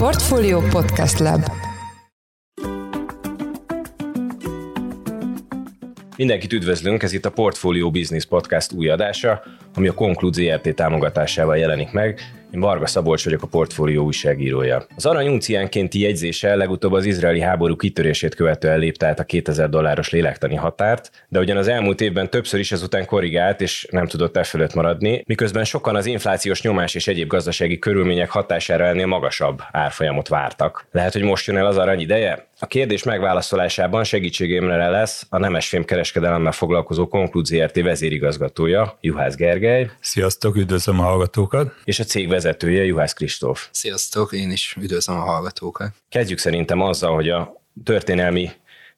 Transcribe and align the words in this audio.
Portfolio 0.00 0.60
Podcast 0.60 1.18
Lab 1.18 1.44
Mindenkit 6.16 6.52
üdvözlünk, 6.52 7.02
ez 7.02 7.12
itt 7.12 7.24
a 7.24 7.30
Portfolio 7.30 7.90
Business 7.90 8.24
Podcast 8.24 8.72
új 8.72 8.88
adása, 8.88 9.42
ami 9.74 9.88
a 9.88 9.94
Conclude 9.94 10.42
ZRT 10.42 10.74
támogatásával 10.74 11.56
jelenik 11.56 11.92
meg. 11.92 12.20
Én 12.54 12.60
Varga 12.60 12.86
Szabolcs 12.86 13.24
vagyok, 13.24 13.42
a 13.42 13.46
portfólió 13.46 14.04
újságírója. 14.04 14.84
Az 14.96 15.06
arany 15.06 15.28
unciánkénti 15.28 16.00
jegyzése 16.00 16.54
legutóbb 16.54 16.92
az 16.92 17.04
izraeli 17.04 17.40
háború 17.40 17.76
kitörését 17.76 18.34
követően 18.34 18.78
lépte 18.78 19.06
át 19.06 19.18
a 19.18 19.24
2000 19.24 19.68
dolláros 19.68 20.10
lélektani 20.10 20.54
határt, 20.54 21.10
de 21.28 21.38
ugyan 21.38 21.56
az 21.56 21.68
elmúlt 21.68 22.00
évben 22.00 22.30
többször 22.30 22.60
is 22.60 22.72
ezután 22.72 23.06
korrigált, 23.06 23.60
és 23.60 23.86
nem 23.90 24.06
tudott 24.06 24.36
e 24.36 24.44
fölött 24.44 24.74
maradni, 24.74 25.22
miközben 25.26 25.64
sokan 25.64 25.96
az 25.96 26.06
inflációs 26.06 26.62
nyomás 26.62 26.94
és 26.94 27.06
egyéb 27.06 27.28
gazdasági 27.28 27.78
körülmények 27.78 28.30
hatására 28.30 28.84
ennél 28.84 29.06
magasabb 29.06 29.62
árfolyamot 29.72 30.28
vártak. 30.28 30.86
Lehet, 30.90 31.12
hogy 31.12 31.22
most 31.22 31.46
jön 31.46 31.56
el 31.56 31.66
az 31.66 31.76
arany 31.76 32.00
ideje? 32.00 32.48
A 32.62 32.66
kérdés 32.66 33.02
megválaszolásában 33.02 34.04
segítségemre 34.04 34.88
lesz 34.88 35.26
a 35.28 35.38
Nemesfém 35.38 35.84
kereskedelemmel 35.84 36.52
foglalkozó 36.52 37.08
Konklúzi 37.08 37.62
RT 37.62 37.82
vezérigazgatója, 37.82 38.98
Juhász 39.00 39.34
Gergely. 39.34 39.90
Sziasztok, 40.00 40.56
üdvözlöm 40.56 41.00
a 41.00 41.02
hallgatókat. 41.02 41.74
És 41.84 41.98
a 41.98 42.04
cég 42.04 42.28
vezetője, 42.42 42.84
Juhász 42.84 43.12
Kristóf. 43.12 43.68
Sziasztok, 43.70 44.32
én 44.32 44.50
is 44.50 44.76
üdvözlöm 44.80 45.16
a 45.16 45.20
hallgatókat. 45.20 45.88
Kezdjük 46.08 46.38
szerintem 46.38 46.80
azzal, 46.80 47.14
hogy 47.14 47.28
a 47.28 47.62
történelmi 47.84 48.50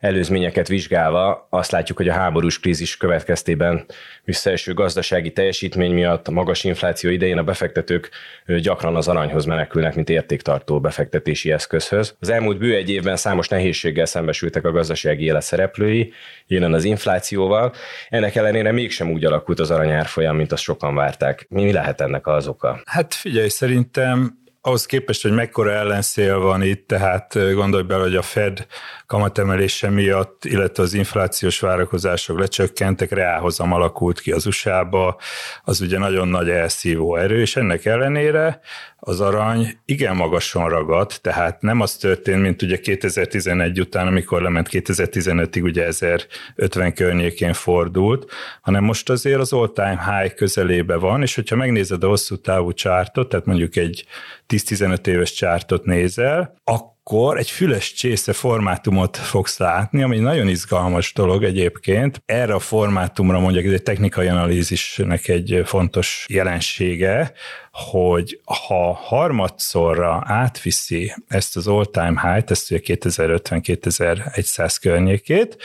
előzményeket 0.03 0.69
vizsgálva 0.69 1.47
azt 1.51 1.71
látjuk, 1.71 1.97
hogy 1.97 2.09
a 2.09 2.13
háborús 2.13 2.61
krízis 2.61 2.97
következtében 2.97 3.85
visszaeső 4.25 4.75
gazdasági 4.75 5.33
teljesítmény 5.33 5.93
miatt 5.93 6.29
a 6.29 6.31
magas 6.31 6.65
infláció 6.65 7.11
idején 7.11 7.39
a 7.39 7.43
befektetők 7.43 8.11
gyakran 8.47 8.97
az 8.97 9.09
aranyhoz 9.09 9.45
menekülnek, 9.45 9.95
mint 9.95 10.09
értéktartó 10.09 10.81
befektetési 10.81 11.53
eszközhöz. 11.53 12.17
Az 12.21 12.29
elmúlt 12.29 12.59
bő 12.59 12.75
egy 12.75 12.91
évben 12.91 13.17
számos 13.17 13.49
nehézséggel 13.49 14.07
szembesültek 14.07 14.65
a 14.65 14.73
gazdasági 14.73 15.25
élet 15.25 15.43
szereplői, 15.43 16.13
jelen 16.47 16.73
az 16.73 16.85
inflációval. 16.85 17.73
Ennek 18.09 18.35
ellenére 18.35 18.73
mégsem 18.73 19.11
úgy 19.11 19.25
alakult 19.25 19.61
az 19.61 19.71
aranyárfolyam, 19.71 20.37
mint 20.37 20.53
azt 20.53 20.63
sokan 20.63 20.95
várták. 20.95 21.47
Mi 21.49 21.73
lehet 21.73 22.01
ennek 22.01 22.27
az 22.27 22.47
oka? 22.47 22.81
Hát 22.85 23.15
figyelj, 23.15 23.49
szerintem 23.49 24.42
ahhoz 24.65 24.87
képest, 24.87 25.23
hogy 25.23 25.33
mekkora 25.33 25.71
ellenszél 25.71 26.39
van 26.39 26.63
itt, 26.63 26.87
tehát 26.87 27.55
gondolj 27.55 27.83
bele, 27.83 28.03
hogy 28.03 28.17
a 28.17 28.23
Fed 28.23 28.67
kamatemelése 29.07 29.91
miatt, 29.91 30.45
illetve 30.45 30.83
az 30.83 30.95
inflációs 30.95 31.61
várakozások 31.61 32.39
lecsökkentek, 32.39 33.11
reálhozam 33.11 33.73
alakult 33.73 34.21
ki 34.21 34.33
az 34.33 34.47
USA-ba, 34.47 35.17
az 35.63 35.81
ugye 35.81 35.99
nagyon 35.99 36.29
nagy 36.29 36.51
elszívó 36.51 37.17
erő, 37.17 37.41
és 37.41 37.57
ennek 37.57 37.85
ellenére 37.85 38.61
az 39.05 39.21
arany 39.21 39.79
igen 39.85 40.17
magason 40.17 40.69
ragadt, 40.69 41.21
tehát 41.21 41.63
nem 41.63 41.81
az 41.81 41.97
történt, 41.97 42.43
mint 42.43 42.63
ugye 42.63 42.81
2011 42.81 43.81
után, 43.81 44.07
amikor 44.07 44.43
lement 44.43 44.69
2015-ig 44.71 45.63
ugye 45.63 45.85
1050 45.85 46.93
környékén 46.93 47.53
fordult, 47.53 48.31
hanem 48.61 48.85
most 48.85 49.11
azért 49.11 49.41
az 49.41 49.53
all-time 49.53 50.19
high 50.19 50.35
közelébe 50.35 50.97
van, 50.97 51.23
és 51.23 51.35
hogyha 51.35 51.57
megnézed 51.57 52.05
a 52.05 52.09
hosszú 52.09 52.37
távú 52.37 52.73
csártot, 52.73 53.29
tehát 53.29 53.47
mondjuk 53.47 53.77
egy 53.77 54.05
10-15 54.49 55.07
éves 55.07 55.33
csártot 55.33 55.85
nézel, 55.85 56.55
akkor 56.65 57.39
egy 57.39 57.51
füles 57.51 57.93
csésze 57.93 58.33
formátumot 58.33 59.17
fogsz 59.17 59.59
látni, 59.59 60.03
ami 60.03 60.17
egy 60.17 60.23
nagyon 60.23 60.49
izgalmas 60.49 61.13
dolog 61.13 61.45
egyébként. 61.45 62.23
Erre 62.27 62.55
a 62.55 62.59
formátumra 62.59 63.41
mondjuk 63.41 63.65
ez 63.65 63.73
egy 63.73 63.83
technikai 63.83 64.27
analízisnek 64.27 65.29
egy 65.29 65.63
fontos 65.65 66.27
jelensége, 66.29 67.33
hogy 67.73 68.41
ha 68.45 68.93
harmadszorra 68.93 70.23
átviszi 70.27 71.15
ezt 71.29 71.57
az 71.57 71.67
all-time 71.67 72.33
high-t, 72.33 72.51
ezt 72.51 72.71
ugye 72.71 72.81
2050-2100 72.85 74.77
környékét, 74.81 75.57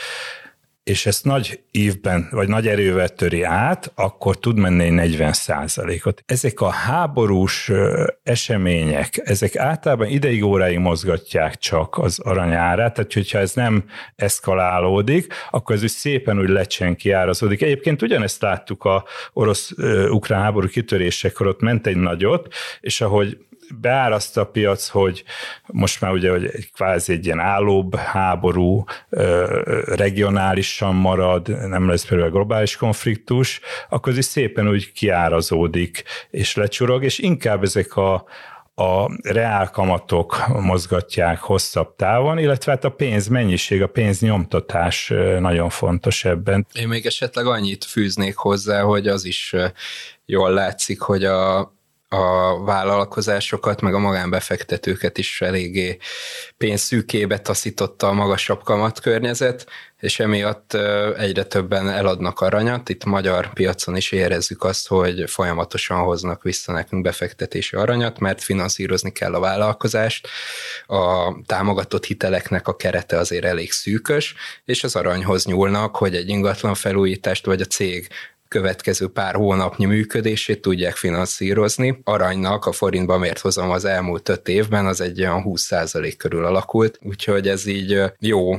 és 0.88 1.06
ezt 1.06 1.24
nagy 1.24 1.60
évben, 1.70 2.28
vagy 2.30 2.48
nagy 2.48 2.66
erővel 2.66 3.08
töri 3.08 3.42
át, 3.42 3.92
akkor 3.94 4.38
tud 4.38 4.58
menni 4.58 4.84
egy 4.84 5.18
40 5.18 5.34
ot 6.04 6.22
Ezek 6.26 6.60
a 6.60 6.68
háborús 6.68 7.70
események, 8.22 9.20
ezek 9.24 9.56
általában 9.56 10.08
ideig 10.08 10.44
óráig 10.44 10.78
mozgatják 10.78 11.56
csak 11.56 11.98
az 11.98 12.18
aranyárát, 12.18 12.94
tehát 12.94 13.12
hogyha 13.12 13.38
ez 13.38 13.52
nem 13.52 13.84
eszkalálódik, 14.16 15.32
akkor 15.50 15.74
ez 15.74 15.82
úgy 15.82 15.88
szépen 15.88 16.38
úgy 16.38 16.48
lecsen 16.48 16.96
kiárazódik. 16.96 17.62
Egyébként 17.62 18.02
ugyanezt 18.02 18.42
láttuk 18.42 18.84
a 18.84 19.04
orosz-ukrán 19.32 20.42
háború 20.42 20.68
kitörésekor, 20.68 21.46
ott 21.46 21.60
ment 21.60 21.86
egy 21.86 21.96
nagyot, 21.96 22.54
és 22.80 23.00
ahogy 23.00 23.38
beáraszt 23.80 24.36
a 24.36 24.44
piac, 24.46 24.88
hogy 24.88 25.24
most 25.66 26.00
már 26.00 26.12
ugye 26.12 26.30
hogy 26.30 26.44
egy 26.44 26.70
kvázi 26.72 27.12
egy 27.12 27.24
ilyen 27.24 27.40
állóbb 27.40 27.94
háború, 27.96 28.84
regionálisan 29.84 30.94
marad, 30.94 31.68
nem 31.68 31.88
lesz 31.88 32.04
például 32.04 32.30
globális 32.30 32.76
konfliktus, 32.76 33.60
akkor 33.88 34.12
ez 34.12 34.18
is 34.18 34.24
szépen 34.24 34.68
úgy 34.68 34.92
kiárazódik 34.92 36.04
és 36.30 36.54
lecsurog, 36.54 37.04
és 37.04 37.18
inkább 37.18 37.62
ezek 37.62 37.96
a, 37.96 38.14
a 38.74 39.10
reálkamatok 39.22 40.44
mozgatják 40.48 41.38
hosszabb 41.38 41.96
távon, 41.96 42.38
illetve 42.38 42.72
hát 42.72 42.84
a 42.84 42.90
pénz 42.90 43.28
mennyiség, 43.28 43.82
a 43.82 43.86
pénz 43.86 44.20
nyomtatás 44.20 45.12
nagyon 45.38 45.68
fontos 45.68 46.24
ebben. 46.24 46.66
Én 46.72 46.88
még 46.88 47.06
esetleg 47.06 47.46
annyit 47.46 47.84
fűznék 47.84 48.36
hozzá, 48.36 48.82
hogy 48.82 49.06
az 49.06 49.24
is 49.24 49.54
jól 50.26 50.50
látszik, 50.50 51.00
hogy 51.00 51.24
a 51.24 51.72
a 52.08 52.64
vállalkozásokat, 52.64 53.80
meg 53.80 53.94
a 53.94 53.98
magánbefektetőket 53.98 55.18
is 55.18 55.40
eléggé 55.40 55.98
pénzszűkébe 56.56 57.38
taszította 57.38 58.08
a 58.08 58.12
magasabb 58.12 58.62
kamatkörnyezet, 58.62 59.66
és 60.00 60.20
emiatt 60.20 60.74
egyre 61.16 61.44
többen 61.44 61.88
eladnak 61.88 62.40
aranyat. 62.40 62.88
Itt 62.88 63.04
magyar 63.04 63.52
piacon 63.52 63.96
is 63.96 64.12
érezzük 64.12 64.64
azt, 64.64 64.88
hogy 64.88 65.30
folyamatosan 65.30 65.98
hoznak 65.98 66.42
vissza 66.42 66.72
nekünk 66.72 67.02
befektetési 67.02 67.76
aranyat, 67.76 68.18
mert 68.18 68.42
finanszírozni 68.42 69.12
kell 69.12 69.34
a 69.34 69.40
vállalkozást. 69.40 70.28
A 70.86 71.32
támogatott 71.46 72.04
hiteleknek 72.04 72.68
a 72.68 72.76
kerete 72.76 73.18
azért 73.18 73.44
elég 73.44 73.72
szűkös, 73.72 74.34
és 74.64 74.84
az 74.84 74.96
aranyhoz 74.96 75.44
nyúlnak, 75.44 75.96
hogy 75.96 76.16
egy 76.16 76.28
ingatlan 76.28 76.74
felújítást 76.74 77.46
vagy 77.46 77.60
a 77.60 77.64
cég 77.64 78.08
következő 78.48 79.08
pár 79.08 79.34
hónapnyi 79.34 79.84
működését 79.84 80.60
tudják 80.60 80.96
finanszírozni. 80.96 82.00
Aranynak 82.04 82.66
a 82.66 82.72
forintba 82.72 83.18
mért 83.18 83.38
hozam 83.38 83.70
az 83.70 83.84
elmúlt 83.84 84.28
öt 84.28 84.48
évben 84.48 84.86
az 84.86 85.00
egy 85.00 85.20
olyan 85.20 85.42
20% 85.46 86.14
körül 86.16 86.44
alakult, 86.44 86.98
úgyhogy 87.02 87.48
ez 87.48 87.66
így 87.66 88.02
jó 88.18 88.56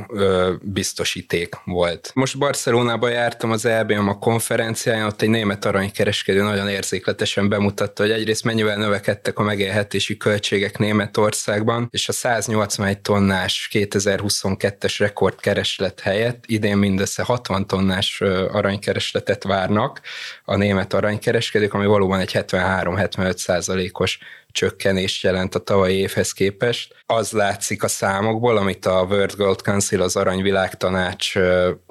biztosíték 0.61 1.55
volt. 1.65 2.11
Most 2.13 2.37
Barcelonában 2.37 3.11
jártam 3.11 3.51
az 3.51 3.65
EBM 3.65 4.07
a 4.07 4.19
konferenciáján, 4.19 5.05
ott 5.05 5.21
egy 5.21 5.29
német 5.29 5.65
aranykereskedő 5.65 6.41
nagyon 6.41 6.67
érzékletesen 6.67 7.49
bemutatta, 7.49 8.03
hogy 8.03 8.11
egyrészt 8.11 8.43
mennyivel 8.43 8.77
növekedtek 8.77 9.39
a 9.39 9.43
megélhetési 9.43 10.17
költségek 10.17 10.77
Németországban, 10.77 11.87
és 11.91 12.09
a 12.09 12.11
181 12.11 12.99
tonnás 12.99 13.69
2022-es 13.73 14.95
rekordkereslet 14.97 15.99
helyett 15.99 16.43
idén 16.47 16.77
mindössze 16.77 17.23
60 17.23 17.67
tonnás 17.67 18.21
aranykeresletet 18.51 19.43
várnak, 19.43 19.78
várnak 19.79 20.01
a 20.45 20.55
német 20.55 20.93
aranykereskedők, 20.93 21.73
ami 21.73 21.85
valóban 21.85 22.19
egy 22.19 22.31
73-75 22.33 23.37
százalékos 23.37 24.19
csökkenést 24.51 25.23
jelent 25.23 25.55
a 25.55 25.59
tavalyi 25.59 25.95
évhez 25.95 26.31
képest. 26.31 26.95
Az 27.05 27.31
látszik 27.31 27.83
a 27.83 27.87
számokból, 27.87 28.57
amit 28.57 28.85
a 28.85 29.05
World 29.09 29.35
Gold 29.35 29.61
Council, 29.61 30.01
az 30.01 30.15
Aranyvilágtanács 30.15 31.33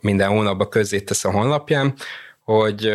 minden 0.01 0.29
hónapban 0.29 0.69
közzétesz 0.69 1.25
a 1.25 1.31
honlapján, 1.31 1.95
hogy 2.45 2.93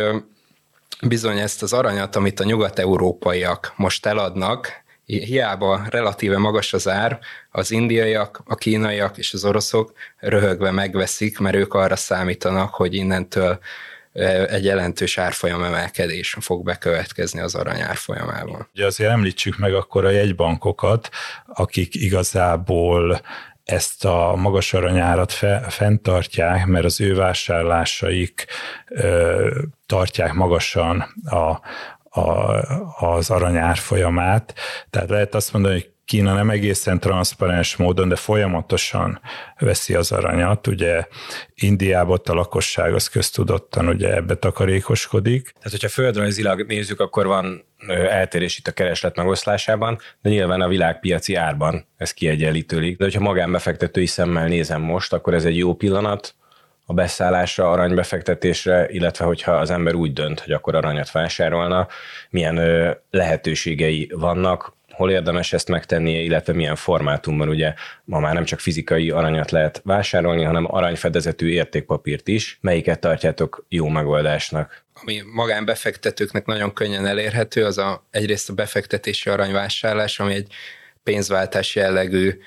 bizony 1.06 1.38
ezt 1.38 1.62
az 1.62 1.72
aranyat, 1.72 2.16
amit 2.16 2.40
a 2.40 2.44
nyugat-európaiak 2.44 3.72
most 3.76 4.06
eladnak, 4.06 4.82
hiába 5.06 5.82
relatíve 5.88 6.38
magas 6.38 6.72
az 6.72 6.88
ár, 6.88 7.18
az 7.50 7.70
indiaiak, 7.70 8.42
a 8.44 8.54
kínaiak 8.54 9.18
és 9.18 9.32
az 9.32 9.44
oroszok 9.44 9.92
röhögve 10.18 10.70
megveszik, 10.70 11.38
mert 11.38 11.56
ők 11.56 11.74
arra 11.74 11.96
számítanak, 11.96 12.74
hogy 12.74 12.94
innentől 12.94 13.58
egy 14.48 14.64
jelentős 14.64 15.18
árfolyam 15.18 15.62
emelkedés 15.62 16.36
fog 16.40 16.64
bekövetkezni 16.64 17.40
az 17.40 17.54
arany 17.54 17.80
árfolyamában. 17.80 18.68
Ugye 18.74 18.86
azért 18.86 19.10
említsük 19.10 19.58
meg 19.58 19.74
akkor 19.74 20.04
a 20.04 20.10
jegybankokat, 20.10 21.08
akik 21.46 21.94
igazából 21.94 23.20
ezt 23.64 24.04
a 24.04 24.34
magas 24.36 24.74
aranyárat 24.74 25.32
fe, 25.32 25.60
fenntartják, 25.68 26.66
mert 26.66 26.84
az 26.84 27.00
ő 27.00 27.14
vásárlásaik 27.14 28.46
ö, 28.88 29.60
tartják 29.86 30.32
magasan 30.32 31.14
a, 31.24 31.60
a, 32.20 32.54
az 32.98 33.30
aranyár 33.30 33.76
folyamát. 33.76 34.54
Tehát 34.90 35.08
lehet 35.08 35.34
azt 35.34 35.52
mondani, 35.52 35.74
hogy 35.74 35.93
Kína 36.04 36.34
nem 36.34 36.50
egészen 36.50 37.00
transzparens 37.00 37.76
módon, 37.76 38.08
de 38.08 38.16
folyamatosan 38.16 39.20
veszi 39.58 39.94
az 39.94 40.12
aranyat. 40.12 40.66
Ugye 40.66 41.06
Indiában 41.54 42.20
a 42.24 42.34
lakosság 42.34 42.94
az 42.94 43.08
köztudottan 43.08 43.88
ugye 43.88 44.14
ebbe 44.14 44.34
takarékoskodik. 44.34 45.42
Tehát, 45.42 45.70
hogyha 45.70 45.88
földrajzilag 45.88 46.66
nézzük, 46.66 47.00
akkor 47.00 47.26
van 47.26 47.64
eltérés 48.08 48.58
itt 48.58 48.66
a 48.66 48.72
kereslet 48.72 49.16
megoszlásában, 49.16 49.98
de 50.22 50.30
nyilván 50.30 50.60
a 50.60 50.68
világpiaci 50.68 51.34
árban 51.34 51.86
ez 51.96 52.12
kiegyenlítődik. 52.12 52.96
De 52.96 53.04
hogyha 53.04 53.20
magánbefektetői 53.20 54.06
szemmel 54.06 54.46
nézem 54.46 54.80
most, 54.80 55.12
akkor 55.12 55.34
ez 55.34 55.44
egy 55.44 55.56
jó 55.56 55.74
pillanat, 55.74 56.34
a 56.86 56.92
beszállásra, 56.92 57.70
aranybefektetésre, 57.70 58.86
illetve 58.88 59.24
hogyha 59.24 59.52
az 59.52 59.70
ember 59.70 59.94
úgy 59.94 60.12
dönt, 60.12 60.40
hogy 60.40 60.52
akkor 60.52 60.74
aranyat 60.74 61.10
vásárolna, 61.10 61.88
milyen 62.30 62.60
lehetőségei 63.10 64.10
vannak, 64.14 64.76
hol 64.96 65.10
érdemes 65.10 65.52
ezt 65.52 65.68
megtennie, 65.68 66.20
illetve 66.20 66.52
milyen 66.52 66.76
formátumban, 66.76 67.48
ugye 67.48 67.74
ma 68.04 68.18
már 68.18 68.34
nem 68.34 68.44
csak 68.44 68.60
fizikai 68.60 69.10
aranyat 69.10 69.50
lehet 69.50 69.80
vásárolni, 69.84 70.42
hanem 70.42 70.74
aranyfedezetű 70.74 71.48
értékpapírt 71.48 72.28
is. 72.28 72.58
Melyiket 72.60 73.00
tartjátok 73.00 73.66
jó 73.68 73.88
megoldásnak? 73.88 74.84
Ami 74.94 75.22
magánbefektetőknek 75.32 76.46
nagyon 76.46 76.72
könnyen 76.72 77.06
elérhető, 77.06 77.64
az 77.64 77.78
a, 77.78 78.06
egyrészt 78.10 78.50
a 78.50 78.54
befektetési 78.54 79.30
aranyvásárlás, 79.30 80.20
ami 80.20 80.34
egy 80.34 80.52
pénzváltás 81.02 81.74
jellegű 81.74 82.38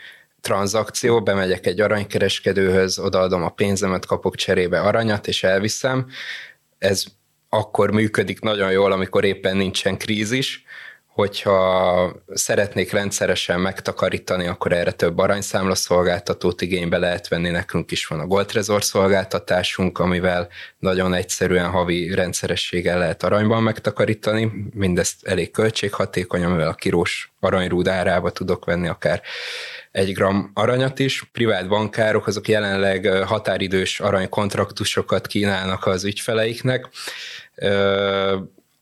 tranzakció, 0.42 1.24
bemegyek 1.24 1.66
egy 1.66 1.82
aranykereskedőhöz, 1.82 3.00
odaadom 3.00 3.44
a 3.44 3.50
pénzemet, 3.50 4.06
kapok 4.06 4.36
cserébe 4.36 4.80
aranyat, 4.80 5.28
és 5.28 5.44
elviszem. 5.44 6.08
Ez 6.78 7.04
akkor 7.50 7.92
működik 7.92 8.40
nagyon 8.40 8.72
jól, 8.72 8.92
amikor 8.92 9.24
éppen 9.24 9.58
nincsen 9.58 9.98
krízis, 9.98 10.64
hogyha 11.18 12.12
szeretnék 12.34 12.92
rendszeresen 12.92 13.60
megtakarítani, 13.60 14.48
akkor 14.48 14.72
erre 14.72 14.92
több 14.92 15.18
aranyszámla 15.18 15.76
szolgáltatót 15.76 16.62
igénybe 16.62 16.98
lehet 16.98 17.28
venni. 17.28 17.50
Nekünk 17.50 17.92
is 17.92 18.06
van 18.06 18.20
a 18.20 18.26
Gold 18.26 18.46
Trezor 18.46 18.84
szolgáltatásunk, 18.84 20.00
amivel 20.00 20.48
nagyon 20.80 21.14
egyszerűen 21.14 21.70
havi 21.70 22.14
rendszerességgel 22.14 22.98
lehet 22.98 23.24
aranyban 23.24 23.64
megtakarítani. 23.64 24.52
Mindezt 24.74 25.28
elég 25.28 25.52
költséghatékony, 25.52 26.44
amivel 26.44 26.68
a 26.68 26.74
kirós 26.74 27.32
aranyrúd 27.40 27.88
árába 27.88 28.32
tudok 28.32 28.66
venni 28.66 28.88
akár 28.88 29.22
egy 29.92 30.14
gram 30.14 30.52
aranyat 30.54 31.00
is. 31.00 31.24
Privát 31.32 31.68
bankárok 31.68 32.28
azok 32.28 32.48
jelenleg 32.48 33.08
határidős 33.08 34.00
aranykontraktusokat 34.00 35.28
kínálnak 35.28 35.86
az 35.86 36.04
ügyfeleiknek 36.04 36.90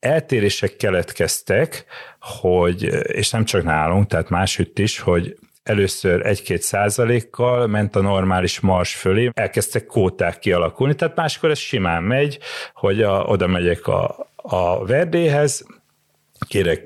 eltérések 0.05 0.75
keletkeztek, 0.75 1.85
hogy, 2.19 2.83
és 3.07 3.29
nem 3.29 3.45
csak 3.45 3.63
nálunk, 3.63 4.07
tehát 4.07 4.29
másütt 4.29 4.79
is, 4.79 4.99
hogy 4.99 5.37
először 5.63 6.21
1-2 6.23 6.57
százalékkal 6.57 7.67
ment 7.67 7.95
a 7.95 8.01
normális 8.01 8.59
mars 8.59 8.95
fölé, 8.95 9.29
elkezdtek 9.33 9.85
kóták 9.85 10.39
kialakulni, 10.39 10.95
tehát 10.95 11.15
máskor 11.15 11.49
ez 11.49 11.57
simán 11.57 12.03
megy, 12.03 12.39
hogy 12.73 13.01
a, 13.01 13.23
oda 13.23 13.47
megyek 13.47 13.87
a, 13.87 14.27
a 14.35 14.85
verdéhez, 14.85 15.65
kérek 16.47 16.83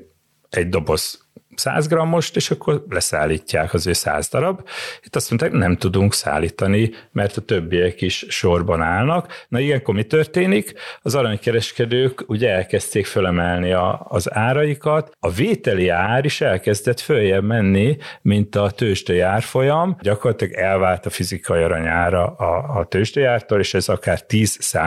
egy 0.50 0.70
doboz 0.70 1.28
100 1.60 1.88
grammost, 1.88 2.36
és 2.36 2.52
akkor 2.52 2.84
leszállítják 2.90 3.74
az 3.74 3.88
ő 3.88 3.94
100 3.94 4.30
darab. 4.30 4.68
Itt 5.04 5.16
azt 5.16 5.30
mondták, 5.30 5.52
nem 5.52 5.78
tudunk 5.78 6.14
szállítani, 6.14 6.92
mert 7.12 7.38
a 7.38 7.42
többiek 7.42 8.02
is 8.02 8.26
sorban 8.28 8.82
állnak. 8.82 9.46
Na 9.48 9.60
ilyenkor 9.60 9.96
mi 9.96 10.04
történik? 10.04 10.74
Az 11.02 11.16
aranykereskedők 11.16 12.24
ugye 12.28 12.50
elkezdték 12.50 13.06
fölemelni 13.06 13.72
a, 13.72 14.06
az 14.10 14.34
áraikat, 14.34 15.12
a 15.20 15.30
vételi 15.30 15.90
ár 15.90 16.26
is 16.26 16.42
elkezdett 16.42 17.00
följebb 17.00 17.44
menni, 17.44 17.98
mint 18.22 18.56
a 18.56 18.72
tőzsdei 18.72 19.20
árfolyam. 19.20 19.98
Gyakorlatilag 20.02 20.54
elvált 20.54 21.06
a 21.06 21.10
fizikai 21.10 21.64
aranyára 21.64 22.26
a, 22.26 22.80
a 22.80 22.86
tőzsdei 22.86 23.24
ártól, 23.24 23.60
és 23.60 23.74
ez 23.74 23.90
akár 23.90 24.22
10 24.22 24.78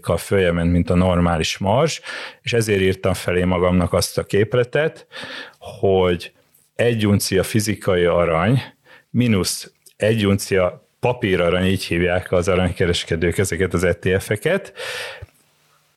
kal 0.00 0.16
följebb 0.16 0.54
ment, 0.54 0.72
mint 0.72 0.90
a 0.90 0.94
normális 0.94 1.58
mars, 1.58 2.00
és 2.42 2.52
ezért 2.52 2.80
írtam 2.80 3.14
felé 3.14 3.44
magamnak 3.44 3.92
azt 3.92 4.18
a 4.18 4.24
képletet, 4.24 5.06
hogy 5.58 6.17
egy 6.78 7.06
uncia 7.06 7.42
fizikai 7.42 8.04
arany 8.04 8.62
mínusz 9.10 9.72
egy 9.96 10.26
uncia 10.26 10.88
papírarany, 11.00 11.66
így 11.66 11.84
hívják 11.84 12.32
az 12.32 12.48
aranykereskedők 12.48 13.38
ezeket 13.38 13.74
az 13.74 13.84
ETF-eket, 13.84 14.72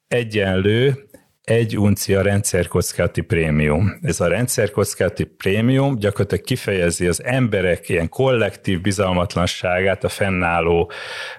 egyenlő 0.08 1.10
egy 1.44 1.78
uncia 1.78 2.22
rendszerkockázati 2.22 3.22
prémium. 3.22 4.00
Ez 4.02 4.20
a 4.20 4.28
rendszerkockázati 4.28 5.24
prémium 5.24 5.96
gyakorlatilag 5.96 6.44
kifejezi 6.44 7.08
az 7.08 7.24
emberek 7.24 7.90
ilyen 7.90 8.10
kollektív 8.10 8.82
bizalmatlanságát 8.82 10.04
a 10.04 10.10
fennálló 10.10 10.92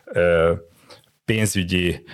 ö, 0.04 0.52
pénzügyi 1.24 2.04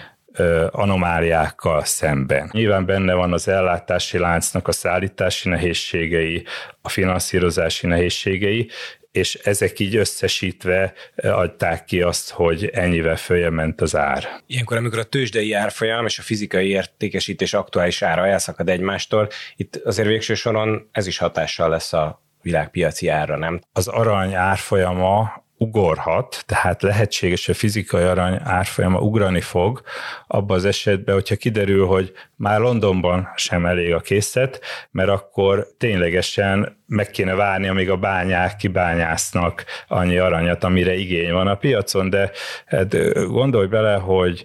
anomáliákkal 0.71 1.85
szemben. 1.85 2.49
Nyilván 2.53 2.87
benne 2.87 3.15
van 3.15 3.33
az 3.33 3.49
ellátási 3.49 4.19
láncnak 4.19 4.69
a 4.69 4.73
szállítási 4.73 5.49
nehézségei, 5.49 6.45
a 6.83 6.89
finanszírozási 6.89 7.87
nehézségei, 7.87 8.71
és 9.13 9.35
ezek 9.35 9.79
így 9.79 9.97
összesítve 9.97 10.93
adták 11.17 11.85
ki 11.85 12.03
azt, 12.03 12.31
hogy 12.31 12.67
ennyivel 12.67 13.17
följebb 13.17 13.53
ment 13.53 13.81
az 13.81 13.97
ár. 13.97 14.29
Ilyenkor, 14.47 14.77
amikor 14.77 14.99
a 14.99 15.05
tőzsdei 15.05 15.53
árfolyam 15.53 16.07
és 16.07 16.19
a 16.19 16.23
fizikai 16.23 16.69
értékesítés 16.69 17.55
aktuális 17.55 18.03
ára 18.03 18.27
elszakad 18.27 18.69
egymástól, 18.69 19.29
itt 19.57 19.77
azért 19.77 20.09
végső 20.09 20.35
soron 20.35 20.89
ez 20.93 21.07
is 21.07 21.19
hatással 21.19 21.69
lesz 21.69 21.93
a 21.93 22.23
világpiaci 22.43 23.09
ára, 23.09 23.37
nem? 23.37 23.61
Az 23.73 23.89
arany 23.89 24.35
árfolyama 24.35 25.47
ugorhat, 25.59 26.43
tehát 26.47 26.83
lehetséges, 26.83 27.47
hogy 27.47 27.55
a 27.55 27.59
fizikai 27.59 28.03
arany 28.03 28.39
árfolyama 28.45 28.99
ugrani 28.99 29.41
fog, 29.41 29.83
abban 30.27 30.57
az 30.57 30.65
esetben, 30.65 31.15
hogyha 31.15 31.37
kiderül, 31.37 31.87
hogy 31.87 32.13
már 32.37 32.61
Londonban 32.61 33.29
sem 33.37 33.67
elég 33.67 33.95
a 33.95 34.01
készlet, 34.01 34.61
mert 34.91 35.09
akkor 35.09 35.67
ténylegesen 35.79 36.83
meg 36.87 37.11
kéne 37.11 37.35
várni, 37.35 37.69
amíg 37.69 37.91
a 37.91 37.97
bányák 37.97 38.57
kibányásznak 38.57 39.65
annyi 39.89 40.19
aranyat, 40.19 40.65
amire 40.65 40.95
igény 40.95 41.33
van 41.33 41.47
a 41.47 41.55
piacon, 41.55 42.11
de 42.11 42.31
hát 42.67 42.97
gondolj 43.29 43.67
bele, 43.67 43.95
hogy 43.95 44.45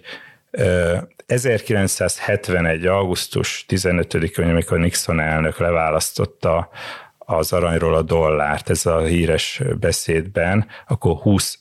1971. 1.26 2.86
augusztus 2.86 3.64
15-én, 3.68 4.48
amikor 4.48 4.78
Nixon 4.78 5.20
elnök 5.20 5.58
leválasztotta 5.58 6.68
az 7.24 7.52
aranyról 7.52 7.94
a 7.94 8.02
dollárt, 8.02 8.70
ez 8.70 8.86
a 8.86 9.00
híres 9.00 9.62
beszédben, 9.80 10.66
akkor 10.86 11.16
20 11.16 11.58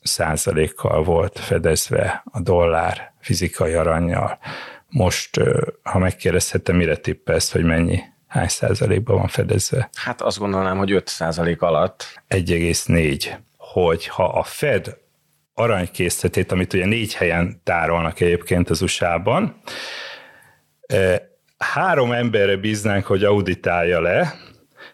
kal 0.75 1.03
volt 1.03 1.39
fedezve 1.39 2.23
a 2.31 2.41
dollár 2.41 3.13
fizikai 3.19 3.73
aranyjal. 3.73 4.37
Most, 4.89 5.39
ha 5.83 5.99
megkérdezhetem, 5.99 6.75
mire 6.75 6.95
tippelsz, 6.95 7.51
hogy 7.51 7.63
mennyi? 7.63 7.99
Hány 8.27 8.47
százalékban 8.47 9.17
van 9.17 9.27
fedezve? 9.27 9.89
Hát 9.95 10.21
azt 10.21 10.37
gondolnám, 10.37 10.77
hogy 10.77 10.91
5 10.91 11.07
százalék 11.07 11.61
alatt. 11.61 12.21
1,4. 12.29 13.37
Hogy 13.57 14.07
ha 14.07 14.23
a 14.23 14.43
Fed 14.43 14.97
aranykészletét, 15.53 16.51
amit 16.51 16.73
ugye 16.73 16.85
négy 16.85 17.13
helyen 17.13 17.61
tárolnak 17.63 18.19
egyébként 18.19 18.69
az 18.69 18.81
USA-ban, 18.81 19.61
három 21.57 22.11
emberre 22.11 22.55
bíznánk, 22.55 23.05
hogy 23.05 23.23
auditálja 23.23 24.01
le, 24.01 24.33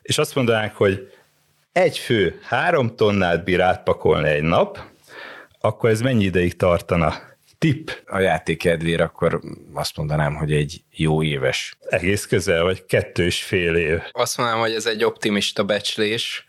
és 0.01 0.17
azt 0.17 0.35
mondanák, 0.35 0.75
hogy 0.75 1.13
egy 1.71 1.97
fő 1.97 2.39
három 2.43 2.95
tonnát 2.95 3.43
bír 3.43 3.61
átpakolni 3.61 4.29
egy 4.29 4.41
nap, 4.43 4.79
akkor 5.59 5.89
ez 5.89 6.01
mennyi 6.01 6.23
ideig 6.23 6.55
tartana? 6.55 7.27
tipp. 7.59 7.89
A 8.05 8.19
játék 8.19 8.57
kedvér 8.57 9.01
akkor 9.01 9.41
azt 9.73 9.97
mondanám, 9.97 10.35
hogy 10.35 10.51
egy 10.53 10.81
jó 10.91 11.23
éves. 11.23 11.77
Egész 11.89 12.25
közel, 12.25 12.63
vagy 12.63 12.85
kettő 12.85 13.23
és 13.23 13.43
fél 13.43 13.75
év. 13.75 13.99
Azt 14.11 14.37
mondanám, 14.37 14.61
hogy 14.61 14.73
ez 14.73 14.85
egy 14.85 15.03
optimista 15.03 15.63
becslés, 15.63 16.45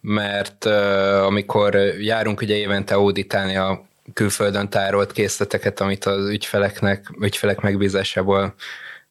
mert 0.00 0.64
uh, 0.64 1.24
amikor 1.24 1.74
járunk 2.00 2.40
ugye 2.40 2.54
évente 2.54 2.94
auditálni 2.94 3.56
a 3.56 3.84
külföldön 4.12 4.68
tárolt 4.68 5.12
készleteket, 5.12 5.80
amit 5.80 6.04
az 6.04 6.28
ügyfeleknek, 6.28 7.10
ügyfelek 7.20 7.60
megbízásából 7.60 8.54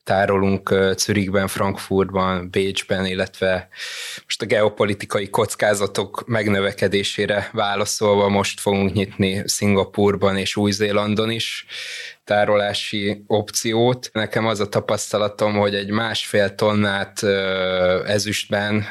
tárolunk 0.03 0.75
Zürichben, 0.98 1.48
Frankfurtban, 1.48 2.50
Bécsben, 2.50 3.05
illetve 3.05 3.67
most 4.24 4.41
a 4.41 4.46
geopolitikai 4.46 5.29
kockázatok 5.29 6.24
megnövekedésére 6.27 7.50
válaszolva 7.53 8.29
most 8.29 8.60
fogunk 8.60 8.93
nyitni 8.93 9.41
Szingapurban 9.46 10.38
és 10.38 10.55
Új-Zélandon 10.55 11.31
is 11.31 11.65
tárolási 12.24 13.24
opciót. 13.27 14.10
Nekem 14.13 14.48
az 14.48 14.60
a 14.60 14.70
tapasztalatom, 14.70 15.53
hogy 15.58 15.75
egy 15.75 15.89
másfél 15.89 16.55
tonnát 16.55 17.24
ezüstben 18.05 18.86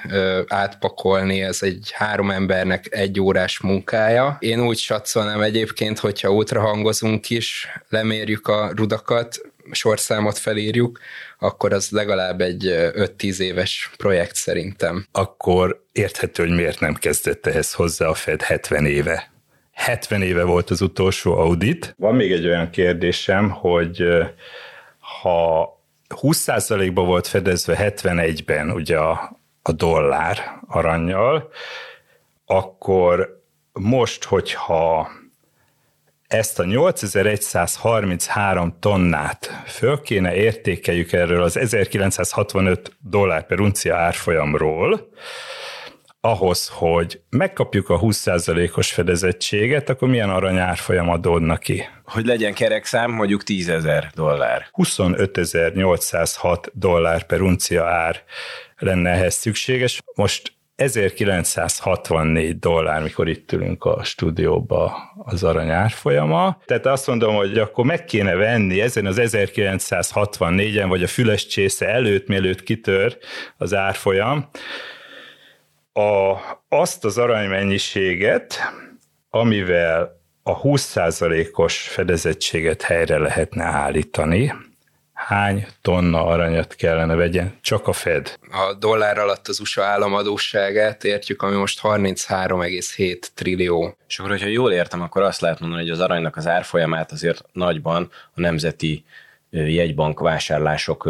átpakolni, 0.46 1.42
ez 1.42 1.58
egy 1.62 1.90
három 1.94 2.30
embernek 2.30 2.86
egy 2.90 3.20
órás 3.20 3.60
munkája. 3.60 4.36
Én 4.40 4.60
úgy 4.60 4.78
satszolnám 4.78 5.40
egyébként, 5.40 5.98
hogyha 5.98 6.30
ultrahangozunk 6.32 7.30
is, 7.30 7.68
lemérjük 7.88 8.48
a 8.48 8.72
rudakat, 8.74 9.40
sorszámot 9.72 10.38
felírjuk, 10.38 11.00
akkor 11.38 11.72
az 11.72 11.90
legalább 11.90 12.40
egy 12.40 12.64
5-10 12.68 13.38
éves 13.38 13.90
projekt 13.96 14.34
szerintem. 14.34 15.06
Akkor 15.12 15.84
érthető, 15.92 16.42
hogy 16.42 16.54
miért 16.54 16.80
nem 16.80 16.94
kezdett 16.94 17.46
ehhez 17.46 17.72
hozzá 17.72 18.06
a 18.06 18.14
Fed 18.14 18.42
70 18.42 18.86
éve. 18.86 19.30
70 19.72 20.22
éve 20.22 20.42
volt 20.44 20.70
az 20.70 20.80
utolsó 20.80 21.38
audit. 21.38 21.94
Van 21.98 22.14
még 22.14 22.32
egy 22.32 22.46
olyan 22.46 22.70
kérdésem, 22.70 23.50
hogy 23.50 24.04
ha 25.20 25.78
20%-ba 26.08 27.04
volt 27.04 27.26
fedezve 27.26 27.92
71-ben 27.96 28.70
ugye 28.70 28.98
a, 28.98 29.36
a 29.62 29.72
dollár 29.72 30.60
aranyjal, 30.66 31.50
akkor 32.46 33.42
most, 33.72 34.24
hogyha 34.24 35.10
ezt 36.30 36.58
a 36.58 36.64
8133 36.64 38.76
tonnát 38.80 39.62
föl 39.66 40.00
kéne 40.00 40.34
értékeljük 40.34 41.12
erről 41.12 41.42
az 41.42 41.56
1965 41.56 42.96
dollár 43.00 43.46
per 43.46 43.60
uncia 43.60 43.96
árfolyamról, 43.96 45.08
ahhoz, 46.20 46.68
hogy 46.68 47.20
megkapjuk 47.28 47.88
a 47.88 47.98
20%-os 47.98 48.92
fedezettséget, 48.92 49.88
akkor 49.88 50.08
milyen 50.08 50.30
arany 50.30 50.58
árfolyam 50.58 51.08
adódna 51.08 51.56
ki? 51.56 51.84
Hogy 52.04 52.26
legyen 52.26 52.54
kerek 52.54 52.84
szám, 52.84 53.10
mondjuk 53.10 53.42
10 53.42 53.68
ezer 53.68 54.10
dollár. 54.14 54.66
25.806 54.72 56.66
dollár 56.72 57.26
per 57.26 57.40
uncia 57.40 57.84
ár 57.84 58.22
lenne 58.78 59.10
ehhez 59.10 59.34
szükséges. 59.34 60.02
Most 60.14 60.52
1964 60.80 62.58
dollár, 62.58 63.02
mikor 63.02 63.28
itt 63.28 63.52
ülünk 63.52 63.84
a 63.84 64.04
stúdióba 64.04 65.12
az 65.24 65.44
arany 65.44 65.70
árfolyama. 65.70 66.58
Tehát 66.64 66.86
azt 66.86 67.06
mondom, 67.06 67.34
hogy 67.34 67.58
akkor 67.58 67.84
meg 67.84 68.04
kéne 68.04 68.34
venni 68.34 68.80
ezen 68.80 69.06
az 69.06 69.16
1964-en, 69.20 70.86
vagy 70.88 71.02
a 71.02 71.06
füles 71.06 71.46
csésze 71.46 71.88
előtt, 71.88 72.26
mielőtt 72.28 72.62
kitör 72.62 73.18
az 73.56 73.74
árfolyam, 73.74 74.48
a, 75.92 76.36
azt 76.68 77.04
az 77.04 77.18
aranymennyiséget, 77.18 78.58
amivel 79.30 80.20
a 80.42 80.60
20%-os 80.60 81.88
fedezettséget 81.88 82.82
helyre 82.82 83.18
lehetne 83.18 83.64
állítani, 83.64 84.52
hány 85.30 85.66
tonna 85.82 86.26
aranyat 86.26 86.74
kellene 86.74 87.14
vegyen, 87.14 87.58
csak 87.60 87.88
a 87.88 87.92
Fed. 87.92 88.38
A 88.50 88.74
dollár 88.78 89.18
alatt 89.18 89.48
az 89.48 89.60
USA 89.60 89.84
államadóságát 89.84 91.04
értjük, 91.04 91.42
ami 91.42 91.56
most 91.56 91.80
33,7 91.82 93.18
trillió. 93.34 93.96
És 94.08 94.18
akkor, 94.18 94.30
hogyha 94.30 94.48
jól 94.48 94.72
értem, 94.72 95.02
akkor 95.02 95.22
azt 95.22 95.40
lehet 95.40 95.60
mondani, 95.60 95.82
hogy 95.82 95.90
az 95.90 96.00
aranynak 96.00 96.36
az 96.36 96.46
árfolyamát 96.46 97.12
azért 97.12 97.44
nagyban 97.52 98.10
a 98.34 98.40
nemzeti 98.40 99.04
jegybank 99.50 100.20
vásárlások 100.20 101.08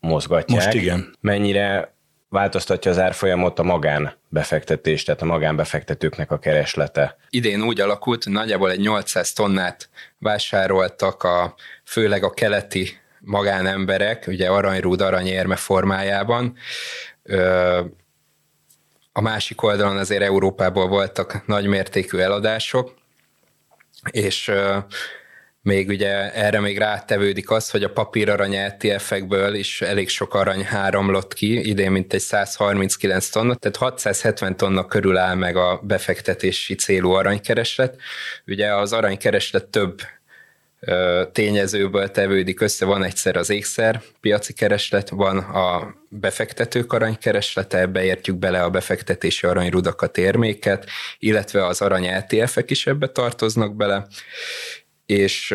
mozgatják. 0.00 0.64
Most 0.64 0.76
igen. 0.76 1.16
Mennyire 1.20 1.94
változtatja 2.28 2.90
az 2.90 2.98
árfolyamot 2.98 3.58
a 3.58 3.62
magánbefektetés, 3.62 5.02
tehát 5.02 5.22
a 5.22 5.24
magánbefektetőknek 5.24 6.30
a 6.30 6.38
kereslete. 6.38 7.16
Idén 7.30 7.62
úgy 7.62 7.80
alakult, 7.80 8.24
hogy 8.24 8.32
nagyjából 8.32 8.70
egy 8.70 8.80
800 8.80 9.32
tonnát 9.32 9.88
vásároltak 10.18 11.22
a, 11.22 11.54
főleg 11.84 12.24
a 12.24 12.30
keleti 12.30 12.99
magánemberek, 13.20 14.24
ugye 14.26 14.48
aranyrúd, 14.48 15.00
aranyérme 15.00 15.56
formájában. 15.56 16.56
A 19.12 19.20
másik 19.20 19.62
oldalon 19.62 19.96
azért 19.96 20.22
Európából 20.22 20.88
voltak 20.88 21.46
nagymértékű 21.46 22.18
eladások, 22.18 22.94
és 24.10 24.52
még 25.62 25.88
ugye 25.88 26.32
erre 26.32 26.60
még 26.60 26.78
rátevődik 26.78 27.50
az, 27.50 27.70
hogy 27.70 27.84
a 27.84 27.92
papírarany 27.92 28.54
ETF-ekből 28.54 29.54
is 29.54 29.82
elég 29.82 30.08
sok 30.08 30.34
arany 30.34 30.64
háromlott 30.64 31.34
ki, 31.34 31.68
idén 31.68 31.90
mint 31.90 32.12
egy 32.12 32.20
139 32.20 33.28
tonna, 33.28 33.54
tehát 33.54 33.76
670 33.76 34.56
tonna 34.56 34.86
körül 34.86 35.16
áll 35.16 35.34
meg 35.34 35.56
a 35.56 35.80
befektetési 35.82 36.74
célú 36.74 37.10
aranykereslet. 37.10 37.96
Ugye 38.46 38.74
az 38.74 38.92
aranykereslet 38.92 39.66
több 39.66 40.00
tényezőből 41.32 42.10
tevődik 42.10 42.60
össze, 42.60 42.84
van 42.84 43.02
egyszer 43.02 43.36
az 43.36 43.50
ékszer 43.50 44.02
piaci 44.20 44.52
kereslet, 44.52 45.08
van 45.08 45.38
a 45.38 45.94
befektetők 46.08 46.92
aranykereslete, 46.92 47.78
ebbe 47.78 48.04
értjük 48.04 48.36
bele 48.36 48.62
a 48.62 48.70
befektetési 48.70 49.46
aranyrudakat, 49.46 50.18
érméket, 50.18 50.86
illetve 51.18 51.66
az 51.66 51.80
arany 51.80 52.06
ETF-ek 52.06 52.70
is 52.70 52.86
ebbe 52.86 53.06
tartoznak 53.06 53.76
bele, 53.76 54.06
és 55.06 55.50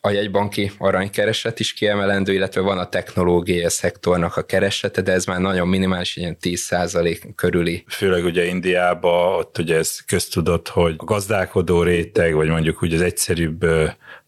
a 0.00 0.10
jegybanki 0.10 0.70
aranykereslet 0.78 1.60
is 1.60 1.72
kiemelendő, 1.72 2.32
illetve 2.32 2.60
van 2.60 2.78
a 2.78 2.88
technológiai 2.88 3.70
szektornak 3.70 4.36
a 4.36 4.42
kereslete, 4.42 5.02
de 5.02 5.12
ez 5.12 5.24
már 5.24 5.40
nagyon 5.40 5.68
minimális, 5.68 6.16
ilyen 6.16 6.36
10% 6.40 7.18
körüli. 7.34 7.84
Főleg 7.88 8.24
ugye 8.24 8.44
Indiában, 8.44 9.34
ott 9.34 9.58
ugye 9.58 9.76
ez 9.76 9.98
köztudott, 10.06 10.68
hogy 10.68 10.94
a 10.96 11.04
gazdálkodó 11.04 11.82
réteg, 11.82 12.34
vagy 12.34 12.48
mondjuk 12.48 12.82
úgy 12.82 12.94
az 12.94 13.00
egyszerűbb 13.00 13.64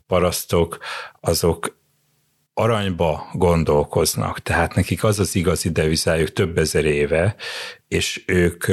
parasztok, 0.06 0.78
azok 1.20 1.82
aranyba 2.54 3.26
gondolkoznak, 3.32 4.40
tehát 4.40 4.75
nekik 4.75 5.04
az 5.04 5.18
az 5.18 5.34
igazi 5.34 5.70
devizájuk 5.70 6.32
több 6.32 6.58
ezer 6.58 6.84
éve, 6.84 7.34
és 7.88 8.23
ők 8.26 8.64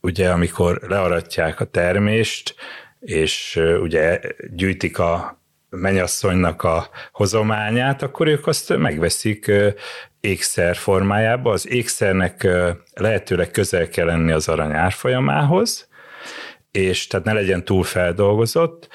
ugye 0.00 0.30
amikor 0.30 0.80
learatják 0.88 1.60
a 1.60 1.64
termést, 1.64 2.54
és 3.00 3.60
ugye 3.80 4.20
gyűjtik 4.54 4.98
a 4.98 5.40
menyasszonynak 5.70 6.62
a 6.62 6.88
hozományát, 7.12 8.02
akkor 8.02 8.26
ők 8.26 8.46
azt 8.46 8.76
megveszik 8.76 9.52
ékszer 10.20 10.76
formájába. 10.76 11.52
Az 11.52 11.68
ékszernek 11.68 12.48
lehetőleg 12.94 13.50
közel 13.50 13.88
kell 13.88 14.06
lenni 14.06 14.32
az 14.32 14.48
arany 14.48 14.72
árfolyamához, 14.72 15.88
és 16.70 17.06
tehát 17.06 17.26
ne 17.26 17.32
legyen 17.32 17.64
túl 17.64 17.84
feldolgozott, 17.84 18.88